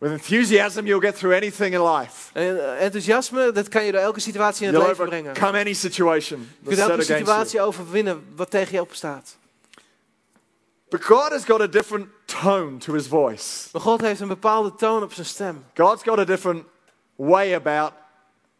[0.00, 2.30] With enthusiasm, you'll get through anything in life.
[2.32, 5.30] En eh, enthousiasme, dat kan je door elke situatie in het You'll leven brengen.
[5.30, 9.36] overcome any situation Je kunt elke situatie overwinnen wat tegen je opstaat.
[10.88, 13.68] But God has got a different tone to his voice.
[13.72, 15.64] Maar God heeft een bepaalde toon op zijn stem.
[15.74, 16.64] God's got a different
[17.16, 17.92] way about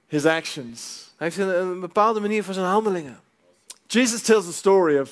[0.07, 1.11] his actions.
[1.16, 3.20] Hij heeft een, een bepaalde manier van zijn handelingen.
[3.87, 5.11] Jesus tells the story of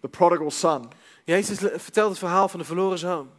[0.00, 0.90] the prodigal son.
[1.24, 3.30] Jezus vertelt het verhaal van de verloren zoon.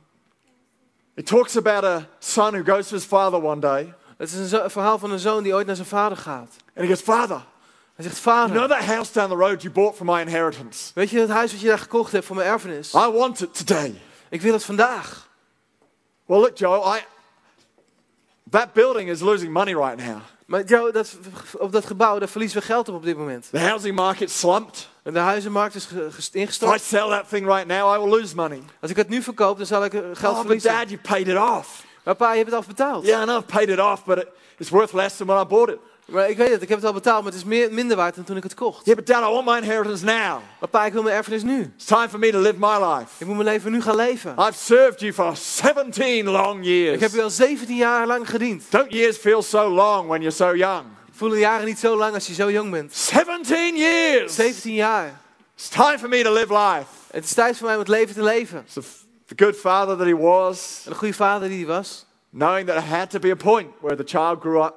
[1.17, 4.69] He talks about a son who goes to his father one day, Het is een,
[4.71, 6.56] verhaal van een zoon die ooit naar zijn vader gaat.
[6.75, 7.41] and he goes, Father,
[7.95, 10.91] Hij zegt, you vader, know that house down the road you bought for my inheritance?
[10.93, 12.93] weet je het huis wat je daar gekocht hebt voor mijn erfenis?
[12.93, 14.01] I want it today.
[14.30, 15.27] Ik wil het vandaag.
[16.25, 17.01] Well, look, Joe, I,
[18.49, 20.17] that building is losing money right now.
[20.45, 21.17] Maar Joe, dat,
[21.57, 23.47] op dat gebouw, daar verliezen we geld op op dit moment.
[23.51, 24.89] The housing market slumped.
[25.03, 26.81] En de huizenmarkt is ge- gest- If I ingestort.
[26.81, 28.62] sell that thing right now, I will lose money.
[28.81, 30.71] Als ik het nu verkoop, dan zal ik eh, geld Oh, but verliezen.
[30.71, 31.83] Dad, you paid it off.
[32.03, 33.05] Maar pa, je hebt het al betaald.
[33.05, 35.45] Yeah, I know I've paid it off, but it, it's worth less than when I
[35.45, 35.77] bought it.
[36.08, 38.15] Maar ik weet het, ik heb het al betaald, maar het is meer, minder waard
[38.15, 38.86] dan toen ik het kocht.
[38.86, 40.39] Yeah, but Dad, I want my inheritance now.
[40.60, 41.72] Maar pa, ik wil mijn erfenis nu.
[41.76, 43.08] It's time for me to live my life.
[43.17, 44.36] Ik moet mijn leven nu gaan leven.
[44.39, 47.13] I've served you for 17 long Ik heb years.
[47.15, 48.63] u al 17 jaar lang gediend.
[48.70, 50.84] Don't years feel so long when you're so young?
[51.12, 52.96] Voelen jaren niet zo lang als je zo jong bent.
[52.96, 54.36] 17 years!
[54.36, 55.20] 17 jaar.
[55.56, 56.86] It's time for me to live life.
[57.12, 58.63] Het is tijd voor mij om het leven te leven.
[58.67, 58.82] So
[59.26, 62.06] the good father that he was, En de goede vader die hij was.
[62.32, 64.74] knowing that there had to be a point where the child grew up,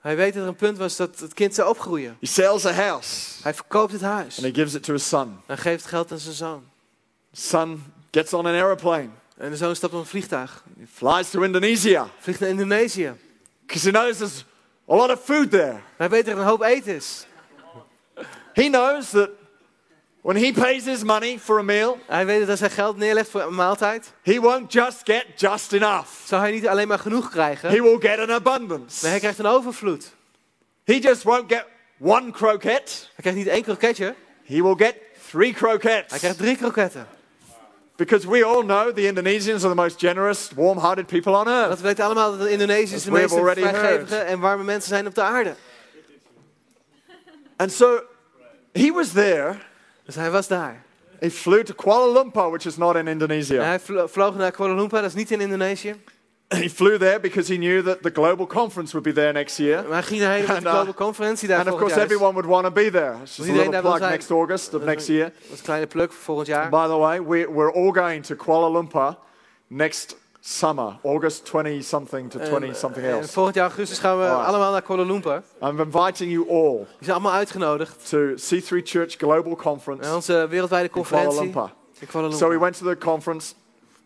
[0.00, 2.16] Hij weet dat er een punt was dat het kind zou opgroeien.
[2.20, 4.36] he sells a house Hij verkoopt het huis.
[4.36, 5.40] and he gives it to his son.
[5.46, 6.64] En geeft geld aan zijn zoon.
[7.32, 10.64] Son gets on an aeroplane, En de zoon stapt op een vliegtuig.
[10.78, 13.12] he flies to Indonesia Vliegt naar Indonesië.
[13.66, 14.44] because he knows there's
[14.88, 15.76] a lot of food there.
[15.96, 17.26] Hij weet dat er een hoop eten is.
[18.52, 19.28] He knows that
[20.22, 23.40] when he pays his money for a meal, Hij weet dat hij geld neerlegt voor
[23.42, 26.08] een maaltijd, he won't just get just enough.
[26.24, 27.68] zou hij niet alleen maar genoeg krijgen.
[27.70, 28.98] He will get an abundance.
[29.02, 30.10] Nee, hij krijgt een overvloed.
[30.84, 31.64] He just won't get
[32.00, 32.92] one croquette.
[33.14, 34.96] Hij krijgt niet één kroketje, He will get
[35.30, 36.10] three croquettes.
[36.10, 37.06] hij krijgt drie kroketten.
[37.96, 41.68] Because we all know the Indonesians are the most generous, warm-hearted people on earth.
[41.68, 45.14] Want we weten allemaal dat de Indonesiërs de meest vrijgevige en warme mensen zijn op
[45.14, 45.54] de aarde.
[47.56, 48.00] And so
[48.72, 49.56] he was there.
[50.10, 50.82] Dus hij was daar.
[51.18, 53.62] He flew to Kuala Lumpur, which is not in Indonesia.
[53.62, 55.94] hij vlo- vloog naar Kuala Lumpur, dat is niet in Indonesië.
[56.48, 59.82] He flew there because he knew that the global conference would be there next year.
[59.82, 62.48] Maar hij ging daarheen And, de uh, global conferentie daar And of course, everyone would
[62.48, 63.14] want to be there.
[63.22, 65.24] It's just a little plug next August of next year.
[65.24, 66.68] Dat is een kleine pluk voor volgend jaar.
[66.68, 69.16] By the way, we, we're all going to Kuala Lumpur
[69.66, 73.32] next summer, August 20 something to 20 something En else.
[73.32, 74.46] volgend jaar augustus gaan we Alright.
[74.48, 75.42] allemaal naar Kuala Lumpur.
[75.62, 78.08] I'm inviting you all Die zijn allemaal uitgenodigd.
[78.08, 81.72] to C3 Church Global Conference Naar onze wereldwijde in Kuala conferentie Lumpur.
[82.00, 83.54] in Kuala So we went to the conference,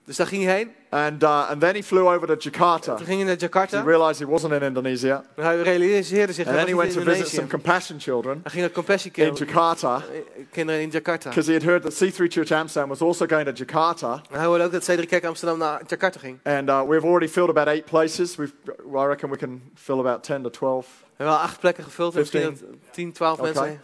[0.05, 0.71] Dus daar ging hij heen.
[0.91, 2.95] and uh, and then he flew over to Jakarta.
[2.95, 6.57] Toen ging hij naar He realized he wasn't in Indonesia, En hij realiseerde zich and
[6.57, 9.35] dat then hij he went to visit some compassion children Hij ging naar Compassion in
[9.35, 10.03] Jakarta
[10.51, 11.29] kinderen in Jakarta.
[11.29, 14.23] because he had heard that C3 Church Amsterdam was also going to Jakarta.
[14.31, 16.39] En hij hoorde ook dat Cedric Kerk Amsterdam naar Jakarta ging.
[16.43, 18.37] And uh, we've already filled about eight places.
[18.37, 18.53] We've,
[18.87, 22.13] I reckon we can fill about 10 to 12 We hebben al acht plekken gevuld.
[22.13, 22.59] 15.
[22.91, 23.53] 10, 12 Okay.
[23.53, 23.81] mensen.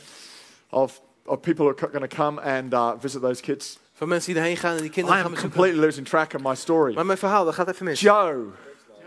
[0.70, 3.78] of, of people who are going to come and uh, visit those kids.
[4.00, 5.58] Van mensen die erheen gaan en die I kinderen gaan am bezoeken.
[5.58, 6.94] completely losing track of my story.
[6.94, 8.00] Maar mijn verhaal, dat gaat even mis.
[8.00, 8.44] Joe,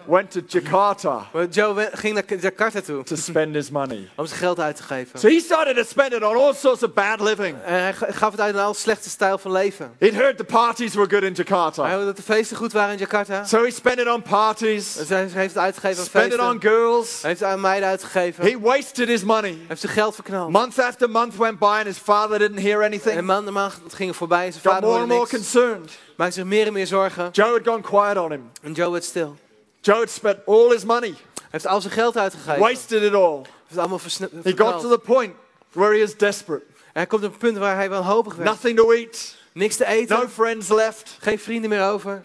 [0.07, 4.09] went to Jakarta Joe ging naar Jakarta toe to spend his money.
[4.15, 5.19] om zijn geld uit te geven.
[5.19, 7.55] So he started to spend it on all sorts of bad living.
[7.65, 9.93] En hij ga- gaf het uit aan al slechte stijl van leven.
[9.99, 11.89] He'd heard the parties were good in Hij Jakarta.
[11.89, 13.43] hoorde dat de feesten goed waren in Jakarta.
[13.45, 16.49] So he spent it on parties, Dus hij heeft het uitgegeven aan spent it feesten.
[16.55, 17.21] on girls.
[17.21, 18.43] Hij heeft het aan meiden uitgegeven.
[18.43, 19.57] He Hij wasted his money.
[19.67, 20.51] heeft zijn geld verknald.
[20.51, 23.21] Month after month went by and his father didn't hear En anything.
[23.21, 25.51] maand na maand ging er voorbij en zijn Got vader more and hoorde more niks.
[25.51, 25.91] concerned.
[26.17, 27.29] Maakte zich meer en meer zorgen.
[27.31, 28.49] Joe had gone quiet on him.
[28.61, 29.35] En Joe werd stil.
[29.91, 32.52] Had spent all his money, Hij heeft al zijn geld uitgegeven.
[32.52, 33.36] Hij wasted it all.
[33.38, 35.34] heeft het allemaal versn- He got to the point
[35.72, 36.63] where he is desperate.
[36.93, 38.50] Hij komt op een punt waar hij wanhopig werd.
[38.50, 40.17] Nothing to eat, Niks te eten.
[40.19, 41.17] no friends left.
[41.19, 42.24] Geen vrienden meer over.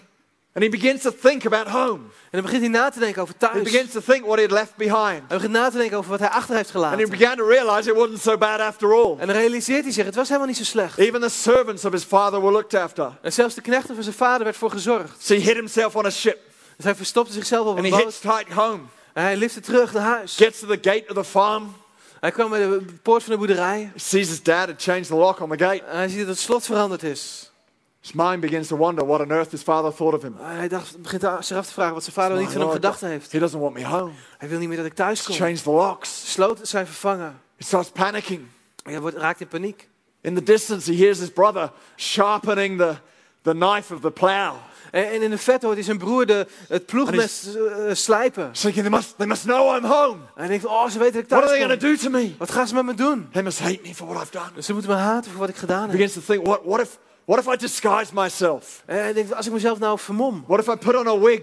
[0.55, 1.99] And he begins to think about home.
[2.03, 3.63] En dan begint hij na te denken over He thuis.
[3.63, 5.23] begins to think what he had left behind.
[5.29, 7.19] Hij begint na te denken over wat hij achter heeft And he gelaten.
[7.19, 9.17] began to realize it wasn't so bad after all.
[9.19, 10.99] En dan realiseert hij zich, het was helemaal niet zo slecht.
[10.99, 13.13] Even the servants of his father were looked after.
[13.23, 15.25] En zelfs de knechten van zijn vader werd voor gezorgd.
[15.27, 16.39] So he hid himself on a ship
[16.79, 18.13] Dus hij verstopte zichzelf op and een he boot.
[18.13, 18.81] hitchhiked home.
[19.13, 20.37] En hij lifte terug naar huis.
[20.37, 21.75] Gets to the gate of the farm.
[22.21, 23.93] Hij kwam bij de poort van de boerderij.
[23.95, 25.83] Sees his dad had changed the lock on the gate.
[25.85, 27.53] En hij ziet dat het slot veranderd is.
[28.01, 30.37] His mind begins to wonder what on earth his father thought of him.
[30.39, 33.33] Hij dacht, begint zich af te vragen wat zijn vader niet van hem gedacht heeft.
[33.33, 34.13] He doesn't want me home.
[34.39, 35.35] Hij wil niet meer dat ik thuis kom.
[35.35, 36.33] Change the locks.
[36.33, 37.41] Sloten zijn vervangen.
[37.57, 38.47] He starts panicking.
[38.83, 39.89] Hij wordt, raakt in paniek.
[40.21, 42.95] In the distance, he hears his brother sharpening the,
[43.43, 44.55] the knife of the plow.
[44.91, 48.53] En, en in de vet hoort hij zijn broer de, het ploegmes eh, slijpen.
[48.53, 50.15] Thinking they must, they must know I'm home.
[50.15, 52.11] En hij denkt, oh, ze weten dat ik What are thuis they to do to
[52.11, 52.35] me?
[52.39, 53.29] Wat gaan ze met me doen?
[53.33, 54.51] They must hate me for what I've done.
[54.55, 55.93] Dus ze moeten me haten voor wat ik gedaan He heb.
[55.93, 58.83] begins to think, what, what, if, what if I disguise myself?
[58.87, 60.45] En hij denkt, als ik mezelf nou vermom.
[60.47, 61.41] What if I put on a wig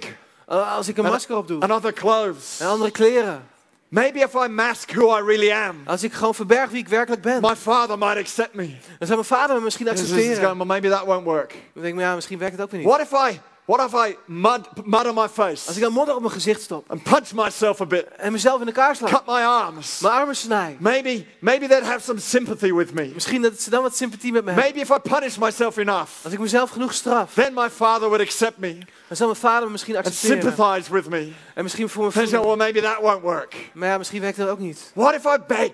[0.48, 1.62] eh, Als ik een masker op doe.
[1.62, 2.60] and other clothes?
[2.60, 3.48] En andere kleren.
[3.96, 7.22] Maybe if I mask who I really am, Als ik gewoon verberg wie ik werkelijk
[7.22, 7.42] ben.
[7.42, 8.68] my father might accept me.
[9.00, 10.36] Dan zou mijn vader me misschien accepteren.
[10.44, 11.56] going, well, maybe that won't work.
[11.74, 12.90] Dan denk ik, ja, misschien werkt het ook weer niet.
[12.90, 16.16] What if I, what if I mud, mud on my Als face ik dan modder
[16.16, 16.92] op mijn gezicht stop.
[16.92, 19.10] and punch myself a bit, En mezelf in elkaar sla.
[19.10, 20.00] cut my arms?
[20.00, 20.78] Mijn armen snij.
[20.80, 23.12] Maybe, maybe they'd have some sympathy with me.
[23.14, 24.74] Misschien dat ze dan wat sympathie met me hebben.
[24.74, 27.34] Maybe if I punish myself enough, Als ik mezelf genoeg straf.
[27.34, 30.42] then my father would accept me Dan zal mijn vader me misschien and accepteren.
[30.42, 31.32] sympathize with me.
[31.54, 32.42] En misschien voor me And voelen.
[32.48, 33.56] well, maybe that won't work.
[33.74, 34.92] Maar ja, misschien werkt dat ook niet.
[34.94, 35.72] What if I beg?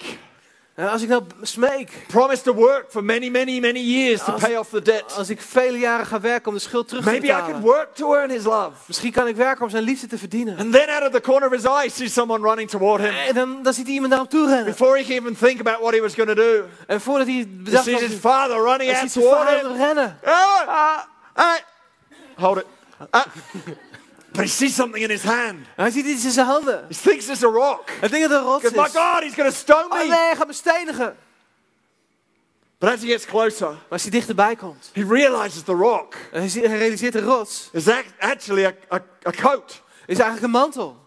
[0.75, 1.91] En als ik nou smeek.
[2.07, 5.03] Promise to work for many, many, many years to Als- pay off the debt.
[5.17, 7.61] Als ik vele jaren ga werken om de schuld terug te Maybe I betalen.
[7.61, 8.71] work to earn his love.
[8.85, 10.57] Misschien kan ik werken om zijn liefde te verdienen.
[10.57, 13.13] And then out of the corner of his eye, he sees someone running toward him.
[13.27, 14.65] En dan, dan ziet hij iemand naar hem toe rennen.
[14.65, 17.35] Before he can even think about what he was going to do, En voordat hij
[17.35, 19.77] he bedacht sees was, his father running hij out ziet zijn toward vader him.
[19.77, 20.19] rennen.
[20.23, 20.97] Ah, ah,
[21.33, 21.55] ah.
[22.35, 22.65] Hold it.
[23.09, 23.21] Ah.
[24.31, 25.57] But he sees something in his hand.
[25.75, 26.85] En hij ziet iets in zijn handen.
[26.87, 27.89] He thinks it's a rock.
[27.99, 28.71] Hij denkt dat het een rots is.
[28.71, 29.97] my God, he's going to stone Oh me.
[30.07, 31.17] nee, hij gaat me stenigen.
[32.77, 34.89] But as he gets closer, Maar als hij dichterbij komt.
[34.93, 37.69] he realizes the rock En hij, realiseert de rots.
[37.71, 39.81] is act- actually a, a, a coat.
[40.05, 40.97] Is eigenlijk een mantel.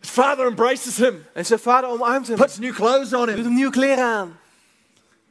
[0.00, 2.36] His father embraces him, En zijn vader omarmt hem.
[2.36, 4.38] puts new clothes on Doet him, hem nieuwe kleren aan.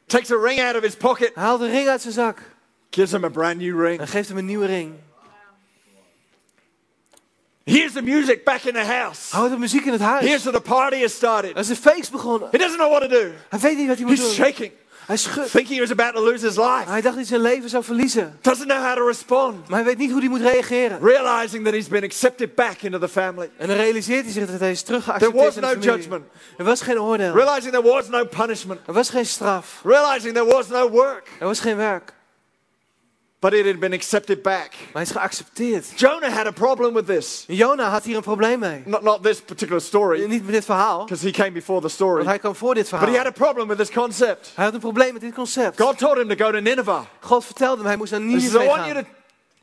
[0.06, 2.38] takes a ring out of his pocket, haalt een ring uit zijn zak.
[2.90, 4.00] gives him a brand new ring.
[4.00, 4.94] En geeft hem een nieuwe ring.
[7.70, 9.36] Here's the music back in the house.
[9.36, 10.26] Houdt de muziek in het huis.
[10.26, 11.52] Here's that the party has started.
[11.52, 12.48] Er is een feest begonnen.
[12.52, 13.32] He doesn't know what to do.
[13.50, 14.46] Hij weet niet wat hij moet He's doen.
[14.46, 14.72] shaking,
[15.06, 15.52] Hij schudt.
[15.52, 16.84] thinking he was about to lose his life.
[16.86, 18.38] Hij dacht dat hij zijn leven zou verliezen.
[18.42, 19.68] Doesn't know how to respond.
[19.68, 21.00] Maar hij weet niet hoe hij moet reageren.
[21.02, 23.50] Realizing that he's been accepted back into the family.
[23.58, 25.92] En dan realiseert hij zich dat hij is There teruggeaccepteerd was in de no familie.
[25.92, 26.24] judgment.
[26.58, 27.34] Er was geen oordeel.
[27.34, 28.80] Realizing there was no punishment.
[28.88, 29.82] Er was geen straf.
[29.84, 31.28] Realizing there was no work.
[31.40, 32.14] Er was geen werk.
[33.40, 34.74] But it had been accepted back.
[34.94, 35.86] Maar is geaccepteerd.
[35.96, 37.44] Jonah had a problem with this.
[37.48, 38.82] Jonah had hier een probleem mee.
[38.86, 41.00] Not, not this particular story, Niet met dit verhaal.
[41.06, 42.16] because he came before the story.
[42.16, 44.52] Want hij kwam voor dit But he had a problem with this concept.
[44.56, 45.82] Hij had een probleem met dit concept.
[45.82, 47.02] God told him to go to Nineveh.
[47.20, 49.18] God vertelde hem, hij moest naar He says, I Nineveh want you to, gaan.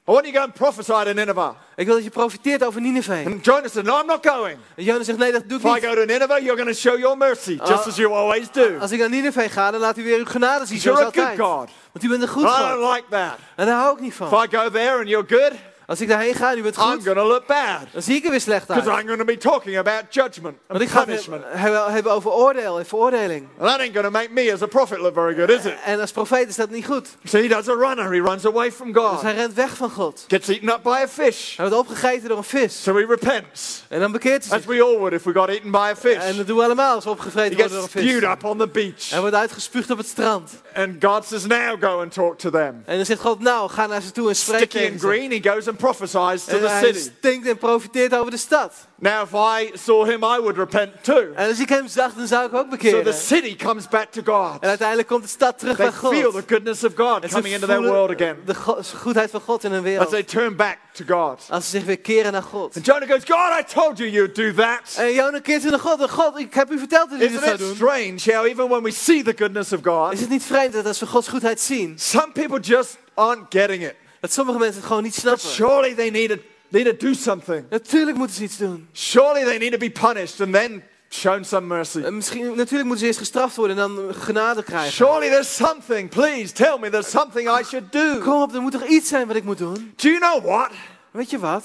[0.09, 1.51] I want you to go and prophesy to Nineveh.
[1.77, 3.27] Ik wil dat je profiteert over Nineveh.
[3.27, 4.59] And Jonah said, No, I'm not going.
[4.75, 5.85] En Jona zegt, nee, dat doe If ik I niet.
[5.85, 8.79] go to Nineveh, you're going to show your mercy, ah, just as you always do.
[8.81, 11.21] Als ik naar Nineveh ga, dan laat u weer uw genade zien, You're zoals a
[11.21, 11.49] good altijd.
[11.49, 11.71] God.
[11.93, 12.69] Want u bent een goed I God.
[12.69, 13.35] don't like that.
[13.57, 14.45] En daar hou ik niet If van.
[14.45, 15.53] I go there and you're good,
[15.87, 17.79] Als ik daarheen ga en u bent I'm goed, to look bad.
[17.93, 19.01] dan zie ik er weer slecht Because uit.
[19.01, 21.45] I'm going to be talking about judgment Want and ik ga het punishment.
[21.47, 23.47] hebben, hebben over oordeel en veroordeling.
[23.59, 25.75] And that ain't make me as a prophet look very good, is it?
[25.85, 27.09] En als profeet is dat niet goed.
[27.25, 28.05] So he does a runner.
[28.13, 29.23] He runs away from Dus God.
[29.23, 30.25] hij rent weg van God.
[30.29, 31.57] Gets eaten up by a fish.
[31.57, 32.83] Hij wordt opgegeten door een vis.
[32.83, 33.85] So he repents.
[33.89, 34.75] En dan bekeert hij As zich.
[34.77, 36.37] we all would if we got eaten by a En fish.
[36.37, 38.03] dat doen we allemaal als we He opgevreten worden door een vis.
[38.11, 39.11] spewed up on the beach.
[39.11, 40.51] Hij wordt uitgespuugd op het strand.
[40.75, 42.83] And God says, now go and talk to them.
[42.87, 45.07] En dan zegt God, nou, ga naar ze toe en spreek Sticky tegen and ze.
[45.07, 47.11] green, he goes and and prophesies to En the hij city.
[47.19, 48.73] stinkt en profiteert over de stad.
[48.99, 51.33] Now, if I saw him, I would repent too.
[51.35, 53.05] En als ik hem zag, dan zou ik ook So bekeren.
[53.05, 54.63] the city comes back to God.
[54.63, 56.15] En uiteindelijk komt de stad terug They bij God.
[56.15, 58.81] feel the goodness of God En ze coming into their voelen world again de go-
[59.01, 60.11] goedheid van God in hun as wereld.
[60.11, 61.47] they turn back to God.
[61.51, 62.77] Als ze zich weer keren naar God.
[62.77, 64.95] And Jonah goes, God, I told you you'd do that.
[64.97, 66.01] En Jona keert zich naar God.
[66.01, 67.75] En God, ik heb u verteld dat u dit Isn't zou it doen.
[67.75, 70.87] strange how even when we see the goodness of God, Is het niet vreemd dat
[70.87, 73.95] als we Gods goedheid zien, some people just aren't getting it?
[74.27, 75.49] Dat sommige mensen het gewoon niet But snappen?
[75.49, 76.37] surely they need to,
[76.69, 77.65] need to do something.
[77.71, 78.89] Natuurlijk moeten ze iets doen.
[78.93, 82.01] Surely they need to be punished and then shown some mercy.
[82.03, 84.93] En misschien, natuurlijk moeten ze eerst gestraft worden en dan genade krijgen.
[84.93, 86.09] Surely there's something.
[86.11, 88.19] Please tell me there's something I should do.
[88.19, 89.93] Kom op, er moet toch iets zijn wat ik moet doen?
[89.97, 90.71] Do you know what?
[91.11, 91.63] Weet je wat?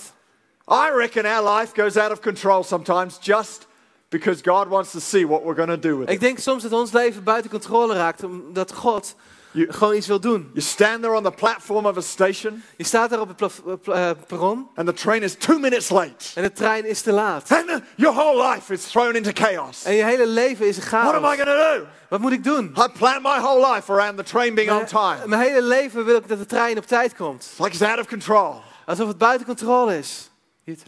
[0.71, 3.67] I reckon our life goes out of control sometimes just
[4.09, 6.21] because God wants to see what we're going to do with Ik it.
[6.21, 9.15] denk soms dat ons leven buiten controle raakt, omdat God
[9.51, 10.49] You- gewoon iets wil doen.
[10.53, 13.61] You stand there on the platform of a station Je staat daar op het plaf-
[13.87, 16.25] eh, eh, perron and the train is two minutes late.
[16.35, 17.51] en de trein is te laat.
[17.51, 19.83] And your whole life is thrown into chaos.
[19.83, 21.35] En je hele leven is een What am I chaos.
[21.35, 21.85] going to do?
[22.09, 22.65] Wat moet ik doen?
[22.77, 25.27] I planned my whole life around the train being on Mijn, time.
[25.27, 27.43] mijn hele leven wil ik dat de trein op tijd komt.
[27.43, 28.61] It's like it's out of control.
[28.85, 30.30] Alsof het buiten controle is.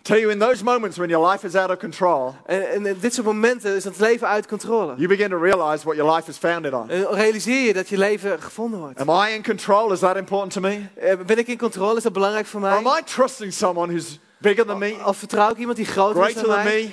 [0.01, 2.97] Tell you, in those moments when your life is out of control, En, en in
[2.99, 4.93] dit soort momenten is het leven uit controle.
[4.95, 6.89] you begin to realize what your life is founded on.
[6.89, 8.99] En realiseer je dat je leven gevonden wordt.
[8.99, 9.91] Am I in control?
[9.91, 10.81] Is that important to me?
[10.95, 11.97] Eh, Ben ik in controle?
[11.97, 12.99] Is dat belangrijk voor Or am mij?
[12.99, 16.43] I trusting someone who's bigger than me, Of vertrouw ik iemand die groter is greater
[16.49, 16.83] dan than mij?
[16.83, 16.91] me,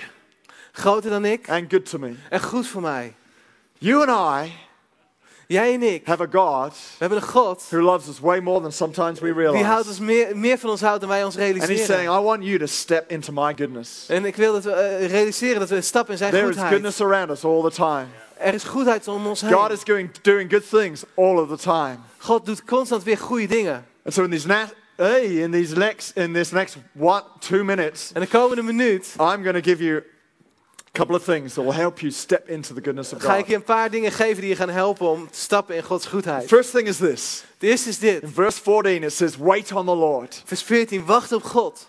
[0.72, 1.48] Groter dan ik?
[1.50, 2.14] and good to me?
[2.30, 3.14] En goed voor mij.
[3.78, 4.52] You and I
[5.50, 6.06] Jij en ik.
[6.06, 9.34] have a God We hebben een God who loves us way more than sometimes we
[9.34, 9.88] die houdt realize.
[9.88, 12.08] ons meer, meer van ons houdt dan wij ons And He's saying.
[12.10, 14.04] I want you to step into my goodness.
[14.08, 16.48] En ik wil dat we eh, realiseren dat we een stap in zijn There is
[16.48, 16.72] goedheid.
[16.72, 18.06] goodness around us all the time.
[18.38, 21.98] Er is goedheid om ons God is doing, doing good things all of the time.
[22.18, 23.86] God doet constant weer goede dingen.
[24.04, 24.46] And so in these,
[24.96, 29.42] hey, in these next, in this next one, two minutes, En de komende minuut I'm
[29.42, 30.02] going to give you
[30.92, 33.48] couple of things that will help you step into the goodness of ga ik God.
[33.48, 36.48] je een paar dingen geven die je gaan helpen om te stappen in Gods goedheid.
[36.48, 37.44] First thing is this.
[37.58, 38.22] De eerste is dit.
[38.22, 40.42] In verse 14, it says, Wait on the Lord.
[40.44, 41.04] Vers 14.
[41.04, 41.88] Wacht op God.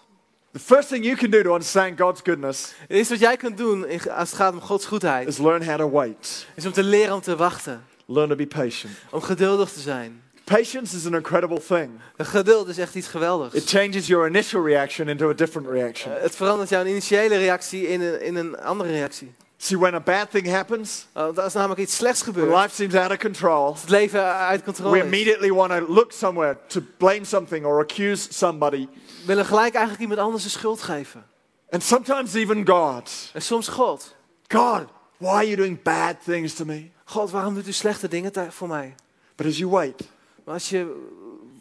[0.52, 3.58] The first thing you can do to understand God's goodness Het eerste wat jij kunt
[3.58, 6.48] doen als het gaat om Gods goedheid, is learn how to wait.
[6.56, 7.86] is om te leren om te wachten.
[8.06, 8.94] Learn to be patient.
[9.12, 10.22] Om geduldig te zijn.
[10.52, 11.90] Patience is an incredible thing.
[12.18, 13.54] Geduld is echt iets geweldigs.
[13.54, 16.16] It changes your initial reaction into a different reaction.
[16.16, 19.34] Eh, Het verandert jouw initiële reactie in een, in een andere reactie.
[19.58, 22.96] See, when a bad thing happens, Want als namelijk iets slechts when gebeurt, life seems
[22.96, 26.82] out of control, het leven uit we controle is, immediately want to look somewhere to
[26.98, 28.88] blame something or accuse somebody.
[29.26, 31.24] willen gelijk eigenlijk iemand anders de schuld geven.
[31.70, 33.30] And sometimes even God.
[33.34, 34.16] En soms God.
[34.48, 34.84] God,
[35.18, 36.90] why are you doing bad things to me?
[37.06, 38.96] God, waarom doet u slechte dingen voor mij?
[39.36, 40.02] But as you wait,
[40.44, 41.08] Maar als je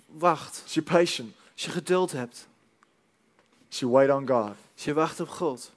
[0.07, 2.47] wacht, as you're patient, als je geduld hebt,
[3.71, 5.71] as you wait on God, als je wacht op God,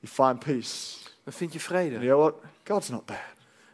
[0.00, 0.96] you find peace.
[1.24, 1.90] dan vind je And vrede.
[1.94, 2.34] you know what?
[2.64, 3.16] God's not bad.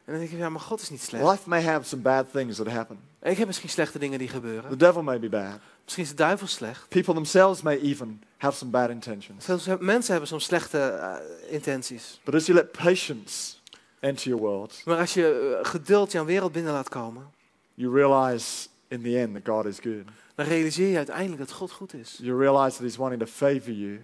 [0.05, 1.25] En dan denk je, ja, maar God is niet slecht.
[1.25, 2.99] Life may have some bad things that happen.
[3.23, 4.79] Ik heb misschien slechte dingen die The gebeuren.
[4.79, 5.59] devil may be bad.
[5.83, 6.88] Misschien is de duivel slecht.
[6.88, 9.44] People themselves may even have some bad intentions.
[9.44, 12.20] Veel mensen hebben soms slechte eh, intenties.
[12.25, 13.55] But as you let patience
[14.01, 17.31] enter your world, Maar als je eh, geduld jouw wereld binnen laat komen,
[17.74, 20.04] you realize in the end that God is good.
[20.34, 22.18] dan realiseer je uiteindelijk dat God goed is.
[22.22, 24.00] You realize that He's wanting to favor you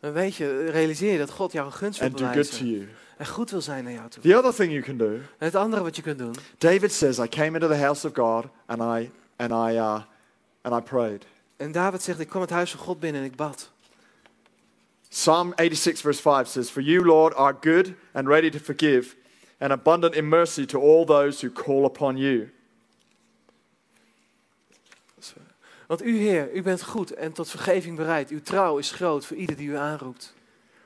[0.00, 2.40] Dan weet je, realiseer je dat God jou een gunst wil and do good to
[2.40, 2.70] bewijzen.
[2.70, 2.88] you.
[3.16, 4.22] En goed wil zijn naar jou toe.
[4.22, 6.34] The other thing you can do, En het andere wat je kunt doen.
[6.58, 10.00] David says, I came into the house of God and I and I uh,
[10.62, 11.26] and I prayed.
[11.56, 13.70] En David zegt, ik kwam het huis van God binnen en ik bad.
[15.08, 19.16] Psalm 86 verse 5 says, For you, Lord, are good and ready to forgive,
[19.58, 22.48] and abundant in mercy to all those who call upon you.
[25.90, 28.28] Want u Heer, u bent goed en tot vergeving bereid.
[28.30, 30.34] Uw trouw is groot voor ieder die u aanroept.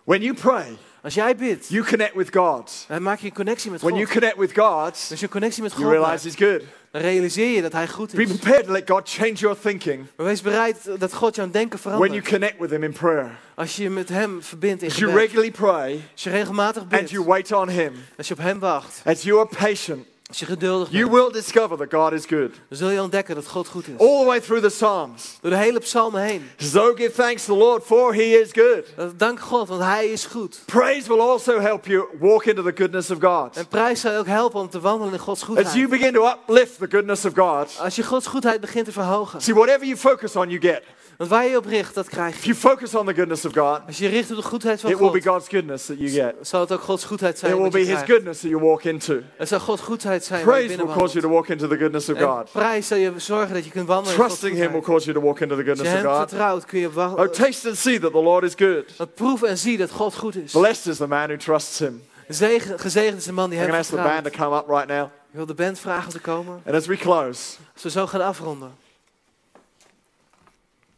[0.04, 2.84] When you pray, Als jij bidt, you connect with God.
[2.88, 4.14] dan maak je een connectie met When you God.
[4.14, 6.62] connect with God, Als je een connectie met you God realize maakt, He's good.
[6.90, 8.28] dan realiseer je dat Hij goed Be is.
[8.36, 11.92] prepared to let God change your thinking Maar wees bereid dat God jouw denken when
[11.94, 12.28] you verandert.
[12.28, 13.38] connect with Him in prayer.
[13.54, 15.24] Als je met Hem verbindt in As you gebed.
[15.26, 17.10] regularly pray Als je regelmatig and bidt.
[17.10, 19.00] you wait on Him, Als je op Hem wacht.
[19.04, 21.14] as you are patient, Als je geduldig you bent.
[21.16, 22.50] will discover that God is good.
[22.68, 23.98] Dan zul je ontdekken dat God goed is.
[23.98, 25.38] All the way through the Psalms.
[25.40, 26.50] Door de hele psalmen heen.
[26.56, 28.84] So give thanks to the Lord, for He is good.
[28.96, 30.62] Dat- Dank God, want Hij is goed.
[30.66, 33.56] Praise will also help you walk into the goodness of God.
[33.56, 35.90] En prijs zal je ook helpen om te wandelen in Gods As you goedheid.
[35.90, 39.40] begin to uplift the goodness of God, Als je Gods goedheid begint te verhogen.
[39.42, 40.82] see, whatever you focus on, you get.
[41.18, 42.46] Want waar je je op richt, dat krijg If je.
[42.53, 44.90] you focus on the goodness of God, Als je je richt op de goedheid van
[44.90, 46.35] it will be God, God's goodness that you get.
[46.40, 48.11] zal het ook Gods goedheid zijn It will je be His krijgt.
[48.11, 49.20] goodness that you walk into.
[49.37, 52.09] Het zal Gods goedheid zijn je Praise will cause you to walk into the goodness
[52.09, 52.53] of En God.
[52.53, 55.18] prijs zal je zorgen dat je kunt wandelen in Gods Trusting Him will cause you
[55.18, 56.29] to walk into the Als je goodness of hem God.
[56.29, 57.33] vertrouwt, kun je Oh, wandelen.
[57.33, 58.96] taste and see that the Lord is good.
[58.96, 60.53] Want proef en zie dat God goed is.
[60.53, 62.03] Blessed is the man who trusts Him.
[62.29, 64.65] Zegen, gezegend is de man die I'm hem going to ask the band to vertrouwt.
[64.65, 65.04] come up right now.
[65.31, 66.62] Ik wil de band vragen om te komen.
[66.67, 68.83] And as we close, Als we zo gaan afronden.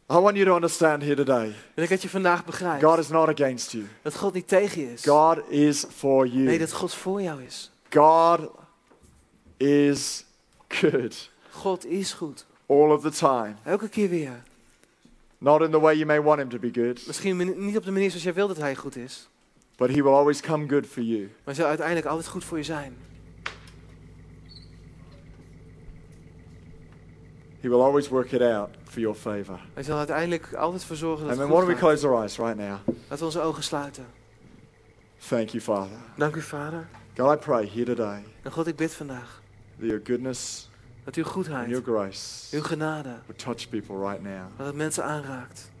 [0.09, 2.83] I want you to understand here today Wil ik dat je vandaag begrijpt.
[2.83, 5.05] God is not against you, Dat God niet tegen je is.
[5.05, 6.57] God is for Nee, you.
[6.57, 7.71] dat God voor jou is.
[7.89, 8.39] God
[9.57, 10.25] is
[10.67, 12.45] good God is goed.
[12.65, 13.53] all of the time.
[13.63, 14.43] Elke keer weer.
[15.37, 17.91] Not in the way you may want Him to be good, Misschien niet op de
[17.91, 19.27] manier zoals jij wil dat hij goed is.
[19.77, 21.19] but He will always come good for you.
[21.21, 22.97] Maar hij zal uiteindelijk altijd goed voor je zijn.
[27.61, 29.59] He will always work it out for your favor.
[29.73, 32.77] Hij zal uiteindelijk altijd voor zorgen dat Why don't we close our eyes right now?
[32.85, 34.05] Laten we onze ogen sluiten.
[35.27, 35.97] Thank you, Father.
[36.15, 36.87] Dank u, Vader.
[37.17, 39.41] God, I pray here today En God, ik bid vandaag
[39.79, 40.69] that your goodness
[41.03, 44.57] dat uw and goedheid, your grace uw genade, would touch people right now.
[44.57, 45.71] dat het mensen aanraakt.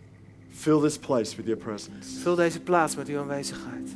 [0.51, 2.19] Fill this place with your presence.
[2.19, 3.95] Vul deze plaats met uw aanwezigheid.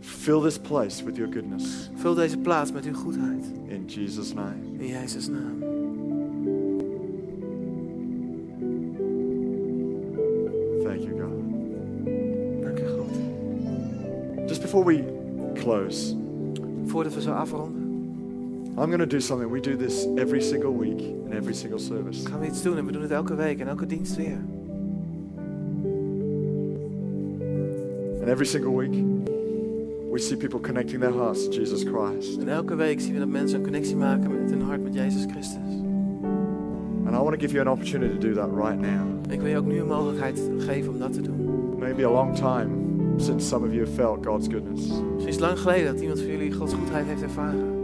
[0.00, 1.90] Fill this place with your goodness.
[1.96, 3.44] Vul deze plaats met uw goedheid.
[3.66, 4.56] In Jesus' name.
[4.78, 5.81] In Jezus' naam.
[10.92, 11.40] Thank you, God.
[12.64, 14.48] Dank u, God.
[14.48, 15.04] Just before we
[15.54, 16.14] close,
[16.84, 17.82] Voordat we zo afronden,
[18.76, 19.50] I'm going to do something.
[19.50, 22.26] We do this every single week in every single service.
[22.26, 22.76] gaan we iets doen.
[22.76, 24.38] En we doen het elke week en elke dienst weer.
[28.20, 28.92] And every single week,
[30.10, 32.38] we see people connecting their hearts to Jesus Christ.
[32.38, 35.24] En elke week zien we dat mensen een connectie maken met hun hart met Jezus
[35.24, 35.81] Christus.
[37.12, 39.06] And I want to give you an opportunity to do that right now.
[39.28, 41.74] Ik wil je ook nu een mogelijkheid geven om dat te doen.
[41.78, 42.68] Maybe a long time
[43.16, 44.90] since some of you have felt God's goodness.
[45.26, 47.80] Is lang geleden dat iemand van jullie Gods goedheid heeft ervaren.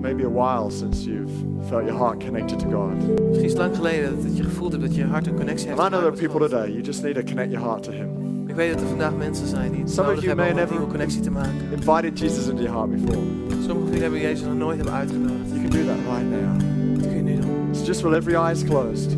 [0.00, 3.20] Maybe a while since you've felt your heart connected to God.
[3.28, 5.88] Misschien is lang geleden dat je gevoeld hebt dat je hart een connectie heeft And
[5.88, 8.19] I know there are people today, you just need to connect your heart to Him.
[8.60, 10.62] Ik weet dat er vandaag mensen zijn die het Some nodig you hebben om may
[10.62, 11.72] een never- nieuwe connectie te maken.
[11.72, 13.18] Invited Jesus into your heart before.
[13.48, 15.48] Sommigen van jullie hebben Jezus nog nooit hebben uitgenodigd.
[15.52, 16.58] You can do that right now.
[16.98, 17.68] Dat kun je nu doen.
[17.70, 19.14] It's just while every eye is closed.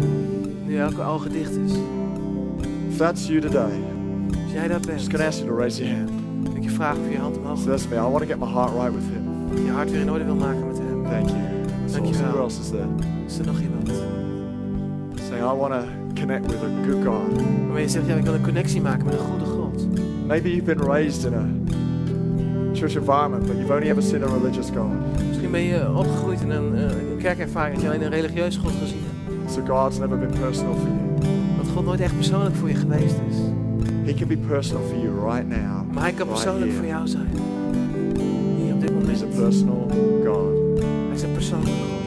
[0.66, 1.72] Nu elke oog dicht is.
[2.90, 3.72] If that's you today,
[4.44, 6.10] Als jij daar I'm bent, just to ask you to raise your hand.
[6.42, 7.96] wil ik je vragen of je hand omhoog So that's me.
[7.96, 9.64] I want to get my heart right with Him.
[9.66, 11.02] je hart weer in orde wil maken met hem.
[11.02, 11.40] Thank you.
[11.80, 12.30] That's Thank you, awesome.
[12.32, 12.88] Who else is there?
[13.26, 13.90] Is er nog iemand?
[15.32, 17.32] Saying, I want to connect with a good God.
[17.32, 19.86] Waarmee je zegt, ja, ik wil een connectie maken met een goede God.
[20.26, 21.44] Maybe you've been raised in a
[22.74, 24.90] church environment, but you've only ever seen a religious God.
[25.28, 28.72] Misschien ben je opgegroeid in een, eh, een kerkervaring dat je alleen een religieus God
[28.82, 29.52] gezien hebt.
[29.52, 31.34] So God's never been personal for you.
[31.56, 33.36] Dat God nooit echt persoonlijk voor je geweest is.
[34.04, 35.92] He can be personal for you right now.
[35.92, 36.76] Maar hij kan right persoonlijk here.
[36.76, 37.28] voor jou zijn.
[38.56, 39.10] Hier op dit moment.
[39.10, 39.90] He's a personal
[40.24, 40.80] God.
[41.06, 42.01] Hij is een persoonlijke God.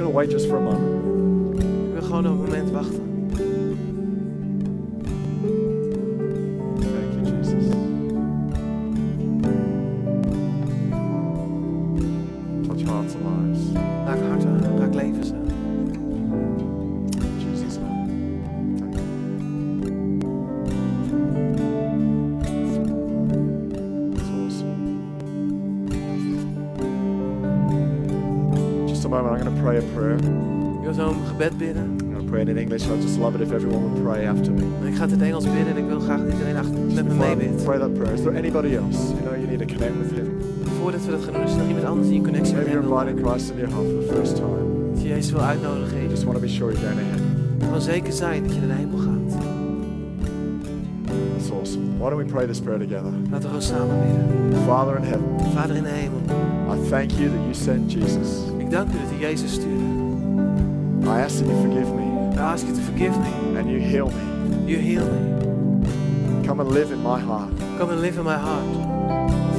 [0.00, 2.00] To wait just for a moment.
[2.72, 3.09] Moment.
[31.40, 31.98] Gebed bidden.
[32.00, 32.82] I'm going to pray in English.
[32.86, 34.88] I'd just love it if everyone would pray after me.
[34.88, 37.04] Ik ga het in het Engels bidden en ik wil graag dat iedereen achter, met
[37.08, 37.64] me I meebidt.
[37.64, 38.98] pray that prayer, is there anybody else?
[39.12, 40.28] You know, you need to connect with Him.
[40.80, 42.78] Voordat we dat gaan doen, is er nog iemand anders die een connectie met Maybe
[42.80, 43.40] hem you're wil inviting maken.
[43.40, 44.92] Christ into your heart for the first time.
[44.92, 45.96] Dat je Jezus wil uitnodigen.
[45.96, 47.70] You Je just want to be sure you're going to heaven.
[47.70, 49.30] wil zeker zijn dat je naar de hemel gaat.
[51.36, 51.84] That's awesome.
[52.00, 53.12] Why don't we pray this prayer together?
[53.30, 54.62] Laten we gewoon samen bidden.
[54.66, 56.20] Father in heaven, Vader in de hemel,
[56.74, 58.28] I thank you that you sent Jesus.
[58.58, 59.99] ik dank u dat u Jezus stuurde.
[61.08, 63.58] I ask that you forgive me I ask you to forgive me.
[63.58, 64.72] and you heal me.
[64.72, 66.46] You heal me.
[66.46, 67.50] Come and live in my heart.
[67.78, 68.64] Come and live in my heart.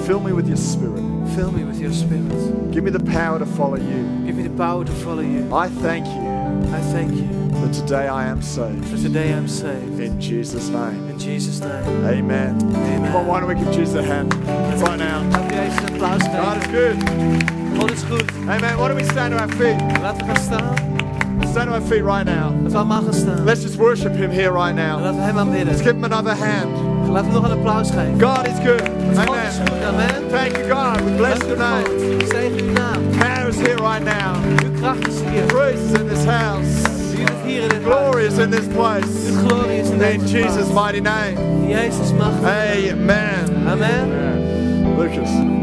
[0.06, 1.04] Fill me with your spirit.
[1.36, 2.72] Fill me with your spirit.
[2.72, 4.26] Give me the power to follow you.
[4.26, 5.54] Give me the power to follow you.
[5.54, 6.32] I thank you
[6.74, 7.28] I thank you
[7.62, 8.84] that today I am saved.
[8.86, 10.00] that today I'm saved.
[10.00, 11.10] In Jesus' name.
[11.10, 12.06] In Jesus' name.
[12.06, 12.60] Amen.
[12.60, 14.34] Come on, why don't we give Jesus a hand
[14.82, 15.22] right now?
[15.30, 17.78] Laten we Jezus een applaus God is good.
[17.78, 18.32] God is goed.
[18.50, 18.78] Amen.
[18.78, 19.80] Why don't we stand to our feet?
[20.02, 20.91] Laten we gaan staan.
[21.52, 22.50] Stand to our feet right now.
[22.50, 23.44] Laten we allemaal gaan staan.
[23.46, 25.02] Let's just worship him here right now.
[25.02, 25.68] laten we hem aanbidden.
[25.68, 26.70] Let's give him another hand.
[27.10, 28.20] Laten we nog een applaus geven.
[28.20, 28.82] God is good.
[28.82, 29.52] God is Amen.
[29.52, 29.84] goed.
[29.84, 30.30] Amen.
[30.30, 31.02] Thank you, God.
[31.04, 31.12] We
[31.58, 31.58] name.
[31.58, 32.28] God.
[32.30, 33.10] Zegen uw naam.
[33.18, 34.36] Power is here right now.
[34.64, 35.44] Uw kracht is hier.
[35.48, 36.90] Grace is in this house.
[37.46, 39.32] Hier in dit Glory is in this place.
[39.32, 40.92] Uw glorie is in In deze Jesus' plaats.
[40.92, 41.38] mighty name.
[41.62, 42.44] In Jezus macht.
[42.44, 43.68] Amen.
[43.68, 44.08] Amen.
[44.98, 45.61] Lucas.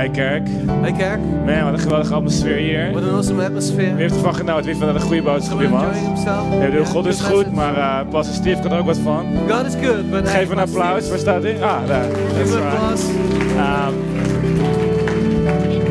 [0.00, 0.48] Hey kerk.
[0.80, 2.90] Hey kerk, Man, wat een geweldige atmosfeer hier.
[2.92, 3.90] what an awesome atmosphere.
[3.90, 4.64] Wie heeft ervan genoten?
[4.64, 5.96] Wie vond dat een goede boodschap iemand?
[6.24, 9.26] Ja, bedoel, God is good goed, maar uh, Pastor Steve kan er ook wat van.
[9.48, 11.08] God is good, but Geef een applaus.
[11.08, 11.62] Waar staat hij?
[11.62, 12.06] Ah, daar.
[12.36, 12.56] Right.
[12.56, 13.08] applause.
[13.56, 13.94] Um,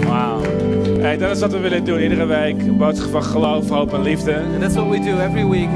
[0.07, 0.41] Wauw.
[0.99, 1.99] Hey, dat is wat we willen doen.
[1.99, 4.35] Iedere week een boodschap van geloof, hoop en liefde.
[4.35, 5.69] And that's what we do every week.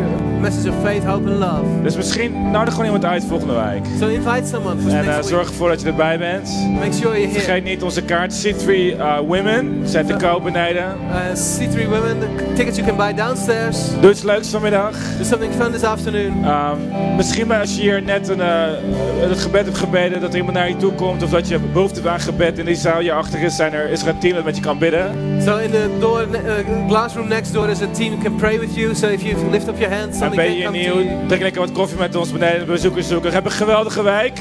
[0.43, 1.81] Message of faith, hope and love.
[1.83, 3.83] Dus misschien nodig gewoon iemand uit volgende week.
[3.99, 6.49] So invite someone for En uh, next zorg ervoor dat je erbij bent.
[6.79, 7.31] Make sure you're here.
[7.31, 9.81] Vergeet niet onze kaart C3 uh, Women.
[9.83, 10.97] Zijn te koop beneden.
[11.09, 13.77] Uh, C3 Women, the tickets you can buy downstairs.
[14.01, 14.91] Doe iets leuks vanmiddag.
[15.17, 16.45] Do something fun this afternoon.
[16.45, 20.57] Um, misschien maar als je hier net een, het gebed hebt gebeden, dat er iemand
[20.57, 21.23] naar je toe komt.
[21.23, 24.01] Of dat je behoefte hebt aan gebed in die zaal hierachter is, zijn er, is
[24.01, 25.41] er een team dat met je kan bidden.
[25.41, 28.59] So in the door, uh, glass room next door, there's a team who can pray
[28.59, 28.95] with you.
[28.95, 30.95] So if you lift up your hands, ben je nieuw,
[31.27, 33.33] drink lekker wat koffie met ons beneden, bezoekers zoeken.
[33.33, 34.01] Heb een geweldige.
[34.03, 34.39] And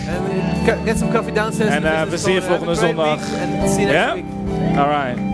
[0.67, 1.75] uh, get some coffee downstairs.
[1.75, 3.19] En, uh, business we zien je volgende zondag.
[3.63, 5.32] And see you